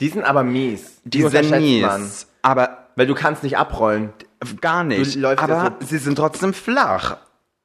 [0.00, 1.00] Die sind aber mies.
[1.04, 1.82] die sind unterschätzt mies.
[1.82, 2.10] man.
[2.42, 4.12] Aber Weil du kannst nicht abrollen.
[4.60, 5.24] Gar nicht.
[5.24, 7.16] Aber so- sie sind trotzdem flach.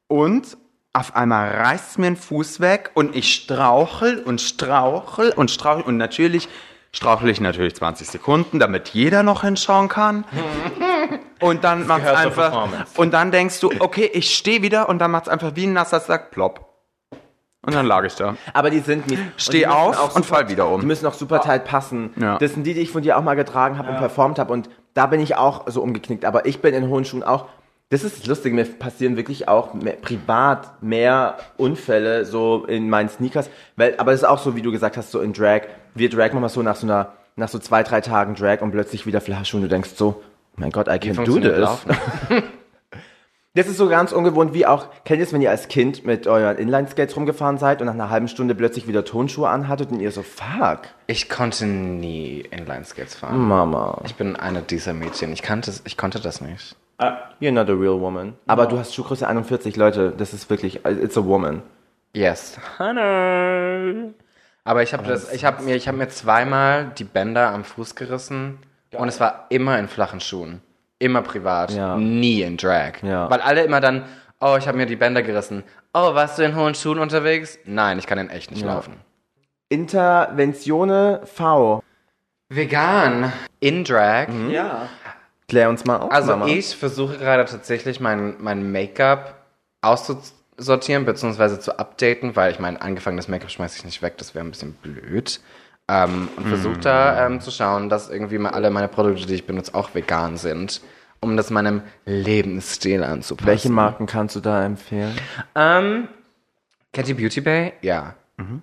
[0.08, 0.56] Und
[0.94, 5.84] auf einmal reißt mir ein Fuß weg und ich strauchel und strauchel und strauchel.
[5.84, 6.48] Und natürlich
[6.98, 10.26] strauchel ich natürlich 20 Sekunden, damit jeder noch hinschauen kann.
[11.40, 12.98] Und dann macht's gehört zur einfach.
[12.98, 16.00] Und dann denkst du, okay, ich stehe wieder und dann macht's einfach wie ein nasser
[16.00, 16.66] Sack, plopp.
[17.62, 18.36] Und dann lag ich da.
[18.54, 19.20] Aber die sind mies.
[19.38, 20.80] Steh Und auf auch und super- fall wieder um.
[20.82, 22.12] Die müssen auch super tight passen.
[22.16, 22.40] Ja.
[22.40, 24.52] Das sind die, die ich von dir auch mal getragen habe und performt habe.
[24.52, 26.26] Und da bin ich auch so umgeknickt.
[26.26, 27.46] Aber ich bin in hohen Schuhen auch
[27.90, 33.08] Das ist das Lustige, mir passieren wirklich auch mehr, privat mehr Unfälle so in meinen
[33.08, 33.50] Sneakers.
[33.78, 35.62] Weil, aber es ist auch so, wie du gesagt hast, so in Drag.
[35.96, 39.06] Wir Drag manchmal so nach so einer, nach so zwei, drei Tagen Drag und plötzlich
[39.06, 40.22] wieder Flasche und du denkst so,
[40.58, 41.58] mein Gott, I can do this.
[41.58, 41.96] Laufen?
[43.58, 46.28] Das ist so ganz ungewohnt, wie auch, kennt ihr es, wenn ihr als Kind mit
[46.28, 50.12] euren Inline-Skates rumgefahren seid und nach einer halben Stunde plötzlich wieder Tonschuhe anhattet und ihr
[50.12, 53.40] so, fuck, Ich konnte nie Inline-Skates fahren.
[53.48, 55.34] Mama, Ich bin eine dieser Mädchen.
[55.34, 56.76] Ich, kannte, ich konnte das nicht.
[57.40, 58.34] You're not a real woman.
[58.48, 61.62] Aber du hast Schuhgröße 41, Leute, das ist wirklich, it's a woman.
[62.14, 62.58] Yes.
[62.80, 64.14] Honey.
[64.64, 67.96] Aber ich habe das, ich habe mir, ich habe mir zweimal die Bänder am Fuß
[67.96, 68.60] gerissen
[68.94, 70.62] und es war immer in flachen Schuhen,
[71.00, 71.96] immer privat, Ja.
[71.98, 73.30] nie in Drag, Ja.
[73.30, 74.04] weil alle immer dann,
[74.42, 75.64] oh, ich habe mir die Bänder gerissen.
[75.94, 77.58] Oh, warst du in hohen Schuhen unterwegs?
[77.66, 78.74] Nein, ich kann in echt nicht Ja.
[78.74, 78.96] laufen.
[79.70, 81.84] Interventione V.
[82.50, 84.28] Vegan in Drag.
[84.50, 84.88] Ja.
[85.48, 86.48] Klär uns mal auf, Also Mama.
[86.48, 89.36] ich versuche gerade tatsächlich mein, mein Make-up
[89.82, 91.60] auszusortieren bzw.
[91.60, 94.74] zu updaten, weil ich mein angefangenes Make-up schmeiße ich nicht weg, das wäre ein bisschen
[94.74, 95.40] blöd.
[95.90, 99.46] Ähm, und versuche da ähm, zu schauen, dass irgendwie mal alle meine Produkte, die ich
[99.48, 100.82] benutze, auch vegan sind,
[101.22, 103.48] um das meinem Lebensstil anzupassen.
[103.48, 105.16] Welche Marken kannst du da empfehlen?
[105.56, 106.10] Ähm,
[106.92, 107.74] kennt ihr Beauty Bay?
[107.82, 108.16] Ja.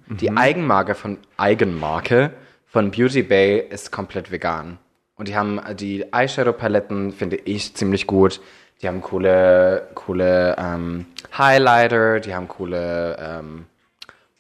[0.09, 2.33] Die Eigenmarke von Eigenmarke
[2.67, 4.79] von Beauty Bay ist komplett vegan.
[5.17, 8.41] Und die haben äh, die Eyeshadow-Paletten, finde ich, ziemlich gut.
[8.83, 11.07] Die haben coole, coole ähm,
[11.37, 13.67] Highlighter, die haben coole ähm,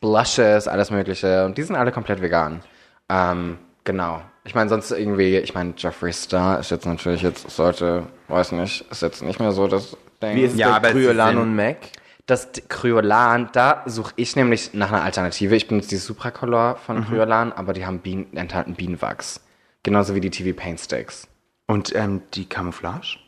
[0.01, 1.45] Blushes, alles Mögliche.
[1.45, 2.61] Und die sind alle komplett vegan.
[3.09, 4.21] Ähm, genau.
[4.45, 8.85] Ich meine, sonst irgendwie, ich meine, Jeffree Star ist jetzt natürlich jetzt, sollte, weiß nicht,
[8.91, 10.37] ist jetzt nicht mehr so das Ding.
[10.37, 11.79] Wie ist Ja, sie Kryolan und Mac?
[12.27, 15.55] Das Kryolan, da suche ich nämlich nach einer Alternative.
[15.57, 19.44] Ich benutze die Supracolor von Kryolan, aber die haben Bienen, enthalten Bienenwachs.
[19.85, 21.29] Genauso wie die TV Paint Sticks.
[21.67, 23.19] Und ähm, die Camouflage?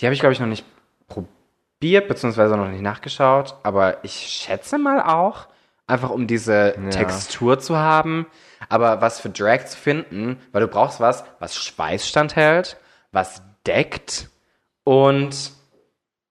[0.00, 0.64] Die habe ich, glaube ich, noch nicht
[1.08, 5.48] probiert, beziehungsweise noch nicht nachgeschaut, aber ich schätze mal auch,
[5.86, 8.26] einfach um diese Textur zu haben,
[8.68, 12.76] aber was für Drag zu finden, weil du brauchst was, was Schweiß standhält,
[13.12, 14.28] was deckt
[14.84, 15.52] und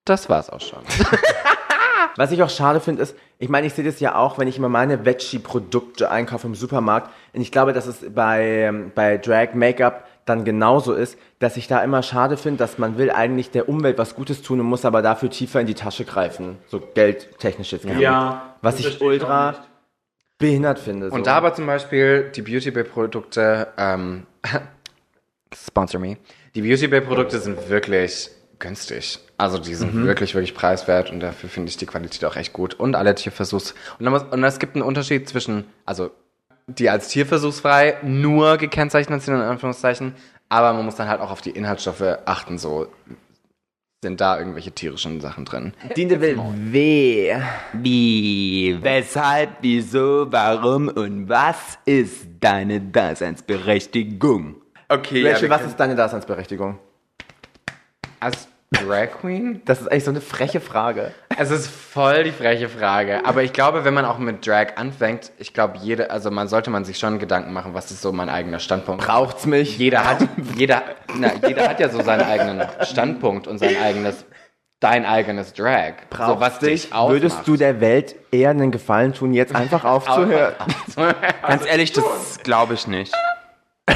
[0.06, 0.84] das war's auch schon.
[2.16, 4.58] Was ich auch schade finde, ist, ich meine, ich sehe das ja auch, wenn ich
[4.58, 7.10] immer meine Veggie-Produkte einkaufe im Supermarkt.
[7.34, 11.68] Und ich glaube, dass es bei, ähm, bei Drag Make-up dann genauso ist, dass ich
[11.68, 14.86] da immer schade finde, dass man will eigentlich der Umwelt was Gutes tun und muss
[14.86, 16.58] aber dafür tiefer in die Tasche greifen.
[16.68, 17.84] So geldtechnisch jetzt.
[17.84, 18.00] gesehen.
[18.00, 18.56] Ja.
[18.62, 19.56] Was ich ultra
[20.38, 21.10] behindert finde.
[21.10, 21.16] So.
[21.16, 24.26] Und da aber zum Beispiel die Beauty Bay Produkte, ähm,
[25.56, 26.18] sponsor me.
[26.56, 28.30] Die Beauty Bay Produkte sind wirklich
[28.60, 29.20] günstig.
[29.38, 32.74] Also die sind wirklich, wirklich preiswert und dafür finde ich die Qualität auch echt gut.
[32.74, 33.74] Und alle Tierversuchs.
[34.00, 36.12] Und, muss, und es gibt einen Unterschied zwischen, also
[36.68, 40.14] die als tierversuchsfrei nur gekennzeichnet sind, in Anführungszeichen,
[40.50, 42.88] aber man muss dann halt auch auf die Inhaltsstoffe achten, so
[44.02, 45.74] sind da irgendwelche tierischen Sachen drin.
[45.96, 46.40] Diente will
[46.72, 47.36] weh.
[47.74, 54.56] Wie, weshalb, wieso, warum und was ist deine Daseinsberechtigung?
[54.88, 56.80] Okay, ja, Rachel, wir was ist deine Daseinsberechtigung?
[58.20, 59.62] Als Drag Queen?
[59.66, 61.12] Das ist eigentlich so eine freche Frage.
[61.38, 63.26] Es ist voll die freche Frage.
[63.26, 66.70] Aber ich glaube, wenn man auch mit Drag anfängt, ich glaube, jede, also man sollte
[66.70, 69.04] man sich schon Gedanken machen, was ist so mein eigener Standpunkt.
[69.06, 69.78] Braucht's mich?
[69.78, 70.20] Jeder hat,
[70.56, 70.84] jeder,
[71.16, 74.26] na, jeder hat ja so seinen eigenen Standpunkt und sein eigenes,
[74.80, 75.94] dein eigenes Drag.
[76.10, 76.94] Braucht's so was dich dich?
[76.94, 77.14] ausmacht.
[77.14, 80.54] Würdest du der Welt eher einen Gefallen tun, jetzt einfach aufzuhören?
[81.48, 83.16] Ganz ehrlich, das glaube ich nicht.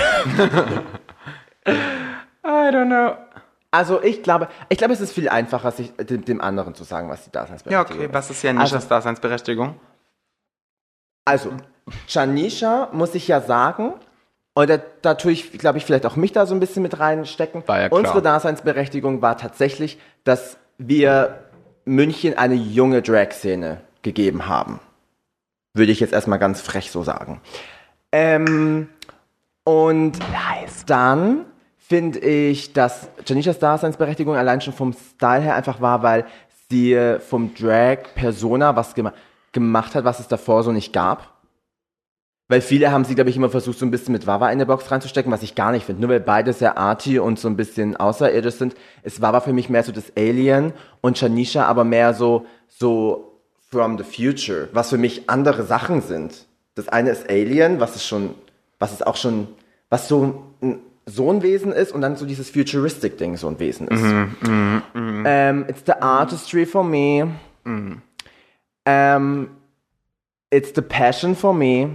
[2.46, 3.16] I don't know.
[3.74, 7.10] Also ich glaube, ich glaube, es ist viel einfacher, sich dem, dem anderen zu sagen,
[7.10, 8.14] was die Ja, Daseinsberechtigung okay, ist.
[8.14, 9.80] was ist ja nicht Also- das Daseinsberechtigung?
[11.26, 11.54] Also,
[12.08, 13.94] Janisha muss ich ja sagen,
[14.54, 17.00] und da, da tue ich, glaube ich, vielleicht auch mich da so ein bisschen mit
[17.00, 17.64] reinstecken.
[17.66, 18.00] War ja klar.
[18.00, 21.40] Unsere Daseinsberechtigung war tatsächlich, dass wir
[21.86, 24.80] München eine junge Drag-Szene gegeben haben.
[25.74, 27.42] Würde ich jetzt erstmal ganz frech so sagen.
[28.12, 28.90] Ähm,
[29.64, 30.20] und
[30.86, 31.46] dann
[31.88, 36.26] finde ich, dass Janishas Daseinsberechtigung allein schon vom Style her einfach war, weil
[36.70, 39.14] sie äh, vom Drag-Persona was gema
[39.52, 41.34] gemacht hat, was es davor so nicht gab.
[42.48, 44.66] Weil viele haben sie, glaube ich, immer versucht, so ein bisschen mit Wawa in eine
[44.66, 46.02] Box reinzustecken, was ich gar nicht finde.
[46.02, 49.70] Nur weil beide sehr arty und so ein bisschen außerirdisch sind, ist Wawa für mich
[49.70, 54.98] mehr so das Alien und Shanisha aber mehr so, so from the future, was für
[54.98, 56.48] mich andere Sachen sind.
[56.76, 58.34] Das eine ist Alien, was ist schon,
[58.80, 59.48] was ist auch schon,
[59.90, 63.60] was so ein, so ein Wesen ist und dann so dieses futuristic Ding so ein
[63.60, 64.04] Wesen ist.
[64.96, 67.28] Ähm, it's the artistry for me.
[68.86, 69.50] Um,
[70.50, 71.90] it's the passion for me.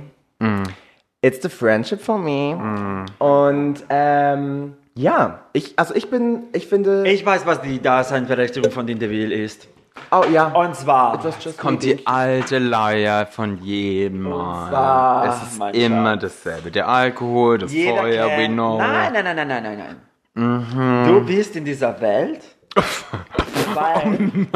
[1.20, 3.06] It's the friendship for me.
[3.18, 8.86] Und ähm, Ja, ich, also ich bin, ich finde, Ich weiß, was die Daseinsberechtigung von
[8.86, 9.68] Dean DeVille ist.
[10.10, 11.18] Oh ja, Und zwar,
[11.56, 14.68] Kommt die alte Leier von jedem Mal.
[14.70, 16.20] zwar, Es ist immer Schatz.
[16.22, 16.70] dasselbe.
[16.70, 18.54] Der Alkohol, das jeder Feuer, we kennt.
[18.54, 18.78] know.
[18.78, 19.96] Nein, nein, nein, nein, nein, nein,
[20.34, 21.04] nein.
[21.08, 22.40] Du bist in dieser Welt,
[23.74, 24.46] weil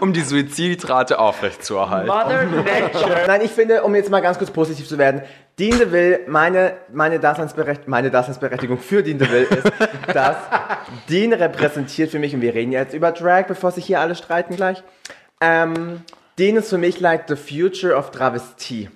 [0.00, 2.08] Um die Suizidrate aufrechtzuerhalten.
[2.08, 5.22] Mother Nature Nein, ich finde, um jetzt mal ganz kurz positiv zu werden,
[5.60, 9.70] Dean DeVille, meine, meine, Daseinsberecht meine Daseinsberechtigung für Dean DeVille ist,
[10.14, 10.38] dass
[11.10, 14.56] Dean repräsentiert für mich, und wir reden jetzt über Drag, bevor sich hier alle streiten
[14.56, 14.82] gleich,
[15.42, 16.00] ähm,
[16.38, 18.88] Dean ist für mich like the future of Travestie.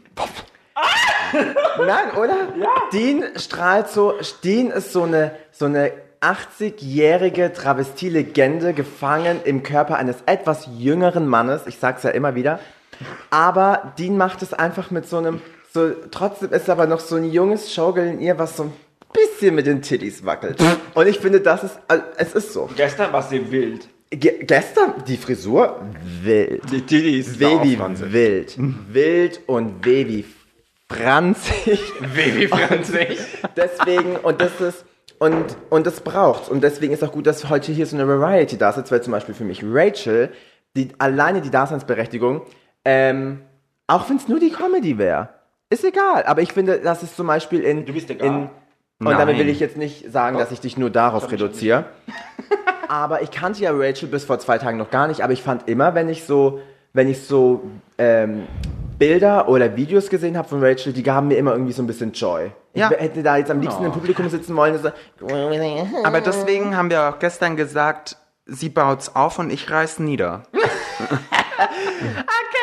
[1.79, 2.37] Nein, oder?
[2.59, 2.69] Ja.
[2.95, 5.93] Dean strahlt so, Dean ist so eine, so eine
[6.23, 11.67] 80-jährige Travestie-Legende gefangen im Körper eines etwas jüngeren Mannes.
[11.67, 12.59] Ich sag's ja immer wieder.
[13.29, 15.43] Aber Dean macht es einfach mit so einem,
[15.75, 18.73] so, trotzdem ist aber noch so ein junges Showgirl in ihr, was so ein
[19.13, 20.63] bisschen mit den Titties wackelt.
[20.95, 22.71] Und ich finde, das ist, also, es ist so.
[22.77, 23.89] Gestern war sie wild.
[24.11, 25.81] Ge gestern die Frisur
[26.23, 26.63] wild.
[26.71, 27.41] Die Titties.
[27.41, 27.79] Wie
[28.13, 28.57] wild.
[28.93, 30.25] Wild und wie
[30.89, 31.81] franzig.
[32.15, 33.19] Baby Franzig.
[33.57, 34.85] Deswegen, und das ist,
[35.19, 36.49] und, und das braucht's.
[36.49, 39.11] Und deswegen ist auch gut, dass heute hier so eine Variety da sitzt, weil zum
[39.11, 40.31] Beispiel für mich Rachel,
[40.77, 42.43] die, alleine die Daseinsberechtigung,
[42.85, 43.41] ähm,
[43.89, 45.34] auch wenn es nur die Comedy wäre,
[45.75, 46.25] ist egal.
[46.25, 47.85] Aber ich finde, das ist zum Beispiel in.
[47.85, 48.29] Du bist egal.
[48.29, 48.49] In,
[49.01, 49.53] und damit will Nein.
[49.53, 51.87] ich jetzt nicht sagen, dass ich dich nur darauf reduziere.
[52.89, 55.69] aber ich kannte ja Rachel bis vor zwei Tagen noch gar nicht, aber ich fand
[55.69, 56.61] immer, wenn ich so,
[56.93, 57.63] wenn ich so
[57.99, 58.47] ähm,
[58.99, 62.13] Bilder oder Videos gesehen habe von Rachel, die gaben mir immer irgendwie so ein bisschen
[62.13, 62.53] Joy.
[62.73, 62.91] Ja.
[62.93, 64.91] Ich hätte da jetzt am liebsten im Publikum sitzen wollen und so,
[66.05, 68.17] Aber deswegen haben wir auch gestern gesagt,
[68.47, 70.45] sie baut's auf und ich reiß nieder.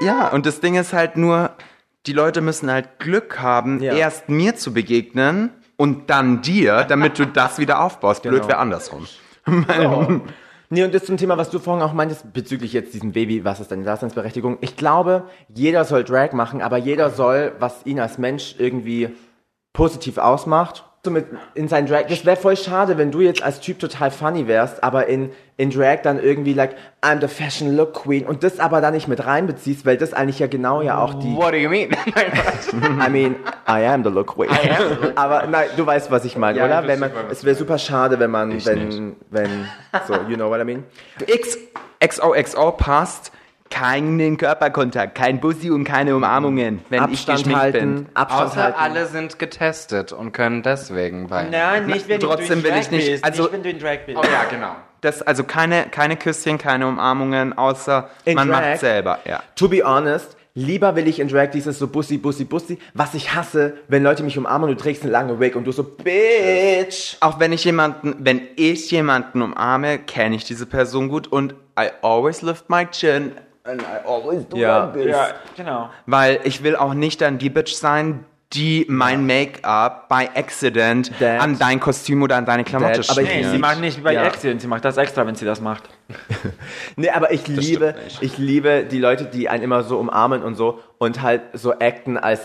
[0.00, 1.50] ja, und das Ding ist halt nur,
[2.06, 3.94] die Leute müssen halt Glück haben, Ja.
[3.94, 8.22] erst mir zu begegnen und dann dir, damit du das wieder aufbaust.
[8.22, 8.48] Blöd Genau.
[8.48, 9.06] wäre andersrum.
[10.70, 13.58] Nee, und das zum Thema, was du vorhin auch meintest, bezüglich jetzt diesem Baby, was
[13.58, 14.58] ist deine Daseinsberechtigung?
[14.60, 19.08] Ich glaube, jeder soll Drag machen, aber jeder soll, was ihn als Mensch irgendwie
[19.72, 22.06] positiv ausmacht, so mit in sein Drag.
[22.08, 25.70] Das wäre voll schade, wenn du jetzt als Typ total funny wärst, aber in, in
[25.70, 29.24] Drag dann irgendwie like, I'm the Fashion Look Queen und das aber dann nicht mit
[29.24, 31.90] reinbeziehst, weil das eigentlich ja genau ja auch die, What do you mean?
[33.06, 33.36] I mean,
[33.68, 34.50] I am the Look Queen.
[35.16, 36.86] Aber nein, du weißt, was ich meine, Ja, oder?
[36.86, 39.02] Wenn man, es wäre super schade, wenn man, Ich wenn, nicht.
[39.30, 39.66] wenn,
[40.06, 40.84] so, you know what I mean?
[41.26, 41.58] X,
[42.00, 43.32] XOXO passt.
[43.70, 48.06] Keinen Körperkontakt, kein Bussi und keine Umarmungen, wenn ich Abstand geschminkt halten, bin.
[48.14, 48.78] Abstand Außer halten.
[48.80, 51.50] alle sind getestet und können deswegen weinen.
[51.50, 53.24] Nein, nicht wenn Trotzdem du in will Drag ich nicht- bist.
[53.24, 54.18] also- nicht wenn du in Drag bist.
[54.18, 54.74] Oh ja, genau.
[55.00, 59.42] Das, also keine, keine Küsschen, keine Umarmungen, außer In man macht selber, ja.
[59.54, 62.78] To be honest, lieber will ich in Drag dieses so Bussi, Bussi, Bussi.
[62.94, 65.72] Was ich hasse, wenn Leute mich umarmen und du trägst eine lange Wig und du
[65.72, 67.16] so, Bitch.
[67.20, 71.90] Auch wenn ich jemanden, wenn ich jemanden umarme, kenne ich diese Person gut und I
[72.02, 73.32] always lift my chin
[73.68, 74.84] and I always do Ja.
[74.84, 75.06] like this.
[75.06, 75.90] Ja, genau.
[76.06, 81.42] Weil ich will auch nicht dann die Bitch sein, die mein Make-up by accident That-
[81.42, 83.50] an dein Kostüm oder an deine Klamotte That- aber ich- Nee, schmiert.
[83.52, 84.22] sie macht nicht bei Ja.
[84.22, 85.84] Accident, sie macht das extra, wenn sie das macht.
[86.96, 88.22] Nee, aber ich liebe, stimmt nicht.
[88.22, 92.16] ich liebe die Leute, die einen immer so umarmen und so und halt so acten,
[92.16, 92.40] als,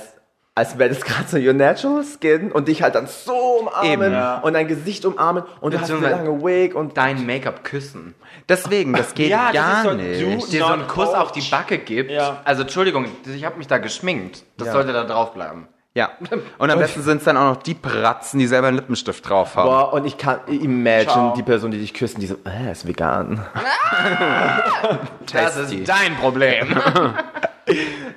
[0.56, 4.12] als wäre das gerade so your natural skin und dich halt dann so umarmen Eben.
[4.14, 4.38] Ja.
[4.40, 8.14] und dein Gesicht umarmen und du hast eine lange Wig und Dein Make-up küssen.
[8.48, 10.22] Deswegen, das geht Ja, das gar ist so, nicht.
[10.22, 12.12] du- Dir so einen Kuss auf die Backe gibt.
[12.12, 12.42] Ja.
[12.44, 14.44] Also Entschuldigung, ich habe mich da geschminkt.
[14.58, 14.74] Das Ja.
[14.74, 15.68] sollte da drauf bleiben.
[15.96, 16.10] Ja.
[16.58, 19.56] Und am besten sind es dann auch noch die Pratzen, die selber einen Lippenstift drauf
[19.56, 19.68] haben.
[19.70, 21.34] boah, und ich kann imagine Ciao.
[21.36, 23.44] die Person, die dich küssen, die so, äh, ist vegan.
[25.32, 26.76] Das ist dein Problem.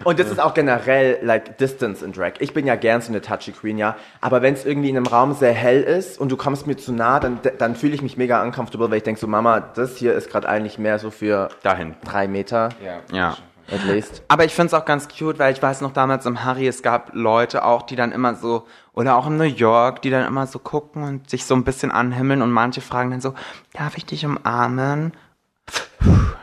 [0.04, 2.34] Und das ist auch generell like Distance in Drag.
[2.40, 3.96] Ich bin ja gern so eine touchy Queen, ja.
[4.20, 6.92] Aber wenn es irgendwie in einem Raum sehr hell ist und du kommst mir zu
[6.92, 10.14] nah, dann, dann fühle ich mich mega uncomfortable, weil ich denke so, Mama, das hier
[10.14, 11.94] ist gerade eigentlich mehr so für Dahin.
[12.04, 13.00] drei Meter ja.
[13.12, 13.36] Ja.
[13.72, 14.22] at least.
[14.28, 16.82] Aber ich finde es auch ganz cute, weil ich weiß noch damals im Harry, es
[16.82, 20.46] gab Leute auch, die dann immer so, oder auch in New York, die dann immer
[20.46, 23.34] so gucken und sich so ein bisschen anhimmeln und manche fragen dann so,
[23.72, 25.12] darf ich dich umarmen?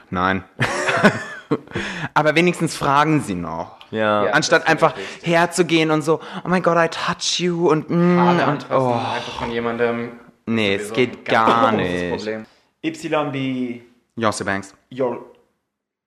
[0.10, 0.44] Nein.
[2.14, 3.78] Aber wenigstens fragen sie noch.
[3.92, 4.24] Ja.
[4.32, 8.94] Anstatt einfach herzugehen und so, oh mein Gott, I touch you und mm, und oh.
[8.94, 10.20] einfach von jemandem.
[10.46, 12.10] Nee, es geht gar nicht.
[12.10, 12.46] Problem.
[12.84, 13.82] YB
[14.16, 14.74] Josse Banks.
[14.92, 15.26] your,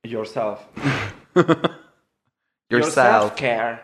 [0.05, 0.61] yourself.
[2.69, 3.37] Yourself.
[3.37, 3.79] care.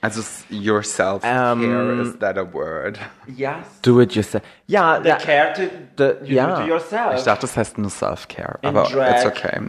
[0.00, 2.98] Also yourself Ähm, care, is that a word?
[3.26, 3.80] Yes.
[3.82, 4.44] Do it yourself.
[4.66, 5.16] Ja, The ja.
[5.16, 5.62] care to,
[5.96, 6.60] The- you ja.
[6.60, 7.14] do yourself.
[7.16, 9.16] Ich dachte, das heißt nur Self-Care, In aber Drag.
[9.16, 9.60] it's okay.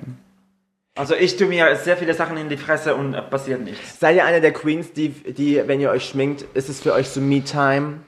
[1.00, 4.00] Also ich tue mir sehr viele Sachen in die Fresse und äh, passiert nichts.
[4.00, 7.10] Seid ihr eine der Queens, die, die, wenn ihr euch schminkt, ist es für euch
[7.10, 8.02] so Me-Time?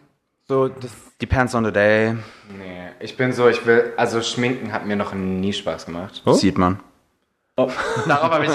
[0.47, 2.15] So, das, Depends on the day.
[2.57, 6.21] Nee, ich bin so, ich will, also Schminken hat mir noch nie Spaß gemacht.
[6.33, 6.79] Sieht man.
[7.55, 8.51] Darauf habe ich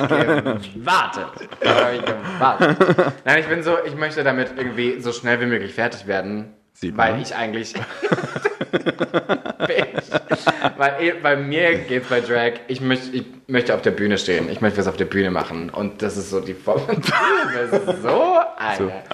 [0.75, 1.49] gewartet.
[1.61, 3.13] Darauf habe ich gewartet.
[3.25, 6.56] Nein, ich bin so, ich möchte damit irgendwie so schnell wie möglich fertig werden.
[6.77, 7.23] Sieht weil man.
[7.23, 7.73] ich eigentlich.
[10.77, 14.51] weil bei mir geht's bei Drag, ich, möcht, ich möchte auf der Bühne stehen.
[14.51, 15.71] Ich möchte was auf der Bühne machen.
[15.71, 16.83] Und das ist so die Form.
[16.87, 19.05] Das ist so eine.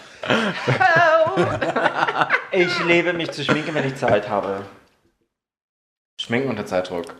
[2.50, 4.62] Ich liebe mich zu schminken, wenn ich Zeit habe.
[6.20, 7.14] Schminken unter Zeitdruck.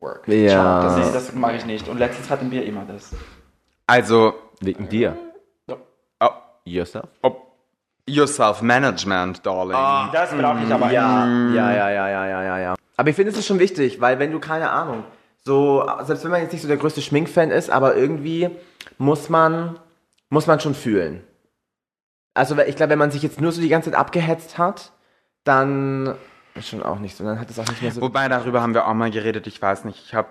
[0.00, 0.26] Work.
[0.28, 0.82] ja.
[0.82, 1.88] Das, ist, das mache ich nicht.
[1.88, 3.14] Und letztens hatten wir immer das.
[3.86, 5.16] Also, Wegen dir.
[5.68, 6.28] oh,
[6.64, 7.08] Yourself?
[7.22, 7.43] oh,
[8.08, 9.76] your self-management, darling.
[10.12, 12.74] Das brauche ich aber Ja, ja, ja, ja, ja, ja, ja, ja.
[12.96, 15.04] Aber ich finde, es ist schon wichtig, weil wenn du keine Ahnung,
[15.44, 18.50] so, selbst wenn man jetzt nicht so der größte Schminkfan ist, aber irgendwie
[18.98, 19.78] muss man,
[20.30, 21.22] muss man schon fühlen.
[22.34, 24.92] Also, ich glaube, wenn man sich jetzt nur so die ganze Zeit abgehetzt hat,
[25.44, 26.14] dann
[26.54, 28.00] ist schon auch nicht so, dann hat es auch nicht mehr so.
[28.00, 29.46] Wobei, darüber haben wir auch mal geredet.
[29.46, 30.28] Ich weiß nicht, ich habe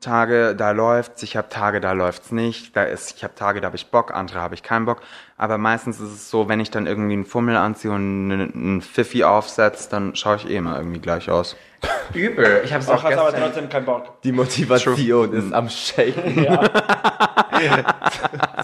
[0.00, 2.76] Tage, da läuft's, ich habe Tage, da läuft's nicht.
[2.76, 5.00] Da ist, ich habe Tage, da habe ich Bock, andere habe ich keinen Bock.
[5.38, 9.24] Aber meistens ist es so, wenn ich dann irgendwie einen Fummel anziehe und einen, Pfiffi
[9.24, 11.56] aufsetze, dann schaue ich eh immer irgendwie gleich aus.
[12.14, 12.62] Übel.
[12.64, 13.42] Ich habe es Auch hast aber gestern.
[13.42, 14.20] trotzdem keinen Bock.
[14.22, 16.46] Die Motivation ist am Shaken.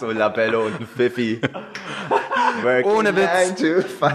[0.00, 1.40] so Labello und ein Pfiffi.
[2.62, 3.60] Working Ohne Witz.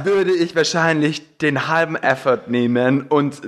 [0.04, 3.42] Würde ich wahrscheinlich den halben Effort nehmen und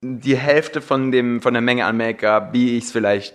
[0.00, 3.34] die Hälfte von dem von der Menge an Make-up, wie ich es vielleicht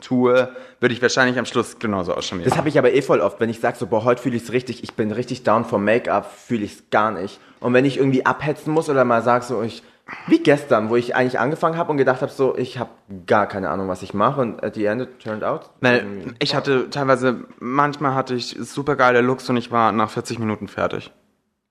[0.00, 0.48] tue,
[0.80, 2.42] würde ich wahrscheinlich am Schluss genauso ausschauen.
[2.44, 4.44] Das habe ich aber eh voll oft, wenn ich sage so, boah, heute fühle ich
[4.44, 7.40] es richtig, ich bin richtig down vom Make-up, fühle ich es gar nicht.
[7.60, 9.82] Und wenn ich irgendwie abhetzen muss oder mal sage so, ich,
[10.28, 12.90] wie gestern, wo ich eigentlich angefangen habe und gedacht habe so, ich habe
[13.26, 15.70] gar keine Ahnung, was ich mache und at the end it turned out.
[15.80, 16.06] Weil
[16.38, 20.68] ich hatte teilweise, manchmal hatte ich super geile Looks und ich war nach 40 Minuten
[20.68, 21.10] fertig.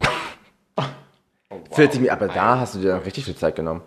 [1.72, 3.82] 40 Minuten, aber da hast du dir dann richtig viel Zeit genommen.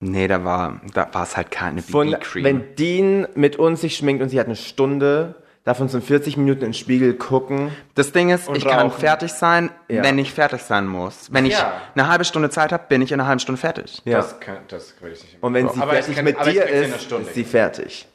[0.00, 2.44] Nee, da war, da war es halt keine Von, BB-Cream.
[2.44, 6.60] wenn Dean mit uns sich schminkt und sie hat eine Stunde, davon sind 40 Minuten
[6.60, 7.70] in den Spiegel gucken.
[7.94, 9.00] Das Ding ist, ich kann rauchen.
[9.00, 10.02] fertig sein, Ja.
[10.04, 11.28] wenn ich fertig sein muss.
[11.32, 11.72] Wenn ich Ja.
[11.94, 14.02] eine halbe Stunde Zeit habe, bin ich in einer halben Stunde fertig.
[14.04, 14.18] Ja.
[14.18, 16.92] Das, kann, das würde ich nicht Und wenn sie Aber fertig kann- mit dir in
[16.92, 18.06] ist, ist sie fertig.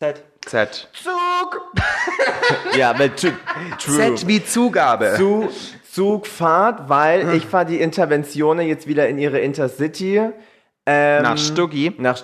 [0.00, 0.22] Z.
[0.46, 0.88] Z.
[2.76, 3.34] Ja, mit True.
[4.16, 5.14] Z wie Zugabe.
[5.16, 5.48] zu
[5.90, 10.20] Zugfahrt, weil ich fahre die Interventionen jetzt wieder in ihre Intercity.
[10.86, 11.94] Ähm, Nach Stuggi.
[11.98, 12.22] Nach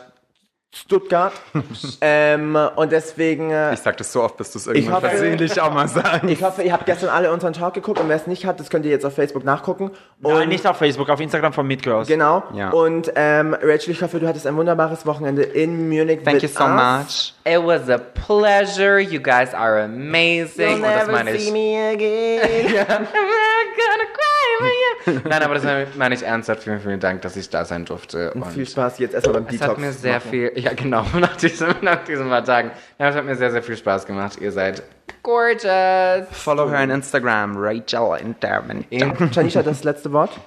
[0.75, 1.33] Stuttgart.
[2.03, 5.59] ähm, und deswegen, äh, Ich sag das so oft, bis du es irgendwann hoffe- versehentlich
[5.61, 6.25] auch mal sagst.
[6.25, 8.69] ich hoffe, ihr habt gestern alle unseren Talk geguckt und wer es nicht hat, das
[8.69, 9.91] könnt ihr jetzt auf Facebook nachgucken.
[10.23, 12.07] Und Nein, nicht auf Facebook, auf Instagram von Midgirls.
[12.07, 12.43] Genau.
[12.55, 12.69] Ja.
[12.71, 16.21] Und ähm, Rachel, ich hoffe, du hattest ein wunderbares Wochenende in Munich.
[16.23, 16.71] Thank you so us.
[16.71, 17.35] much.
[17.51, 18.99] It was a pleasure.
[19.01, 20.67] You guys are amazing.
[20.69, 21.53] You'll Und das never meine see ich.
[21.53, 22.67] me again.
[22.89, 24.67] I'm gonna cry for
[25.15, 25.21] you.
[25.29, 25.65] Nein, aber das
[25.97, 26.65] meine ich ernsthaft.
[26.65, 28.33] Vielen, vielen Dank, dass ich da sein durfte.
[28.35, 29.71] Und Viel Spaß jetzt erstmal beim es Detox.
[29.71, 30.31] hat mir sehr machen.
[30.31, 32.71] viel, ja genau, nach diesen, nach diesen paar Tagen.
[32.99, 34.39] Ja, es hat mir sehr, sehr viel Spaß gemacht.
[34.41, 34.83] Ihr seid
[35.23, 36.27] gorgeous.
[36.33, 38.85] Follow her on Instagram, Rachel Interman.
[38.91, 40.31] Janisha, das letzte Wort?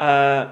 [0.00, 0.46] Äh,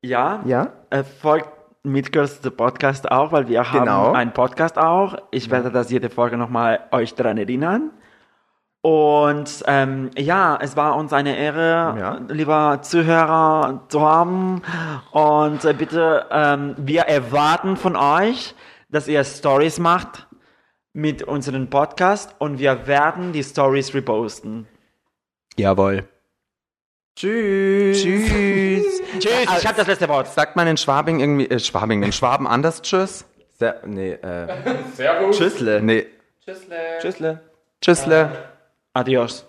[0.00, 0.40] ja.
[0.46, 0.68] Ja?
[0.88, 1.50] Äh, folgt
[1.82, 4.06] Midgirls the Podcast auch, weil wir Genau.
[4.06, 5.18] haben einen Podcast auch.
[5.32, 7.90] Ich werde das jede Folge nochmal euch daran erinnern.
[8.84, 12.20] Und ähm, ja, es war uns eine Ehre, Ja.
[12.28, 14.60] lieber Zuhörer zu haben.
[15.10, 18.54] Und äh, bitte, ähm, wir erwarten von euch,
[18.90, 20.26] dass ihr Stories macht
[20.92, 24.68] mit unserem Podcast und wir werden die Stories reposten.
[25.56, 26.06] Jawohl.
[27.16, 28.02] Tschüss.
[28.02, 28.84] Tschüss.
[29.18, 30.26] Tschüss, ich habe das letzte Wort.
[30.28, 33.24] Sagt man in Schwabing irgendwie, äh, Schwabing, in Schwaben anders Tschüss?
[33.58, 34.46] Sehr, nee, äh,
[34.94, 35.38] Servus.
[35.38, 35.80] Tschüssle.
[35.80, 36.06] Nee.
[36.44, 36.76] Tschüssle.
[37.00, 37.40] Tschüssle.
[37.80, 38.53] Tschüssle.
[38.94, 39.44] Adiós.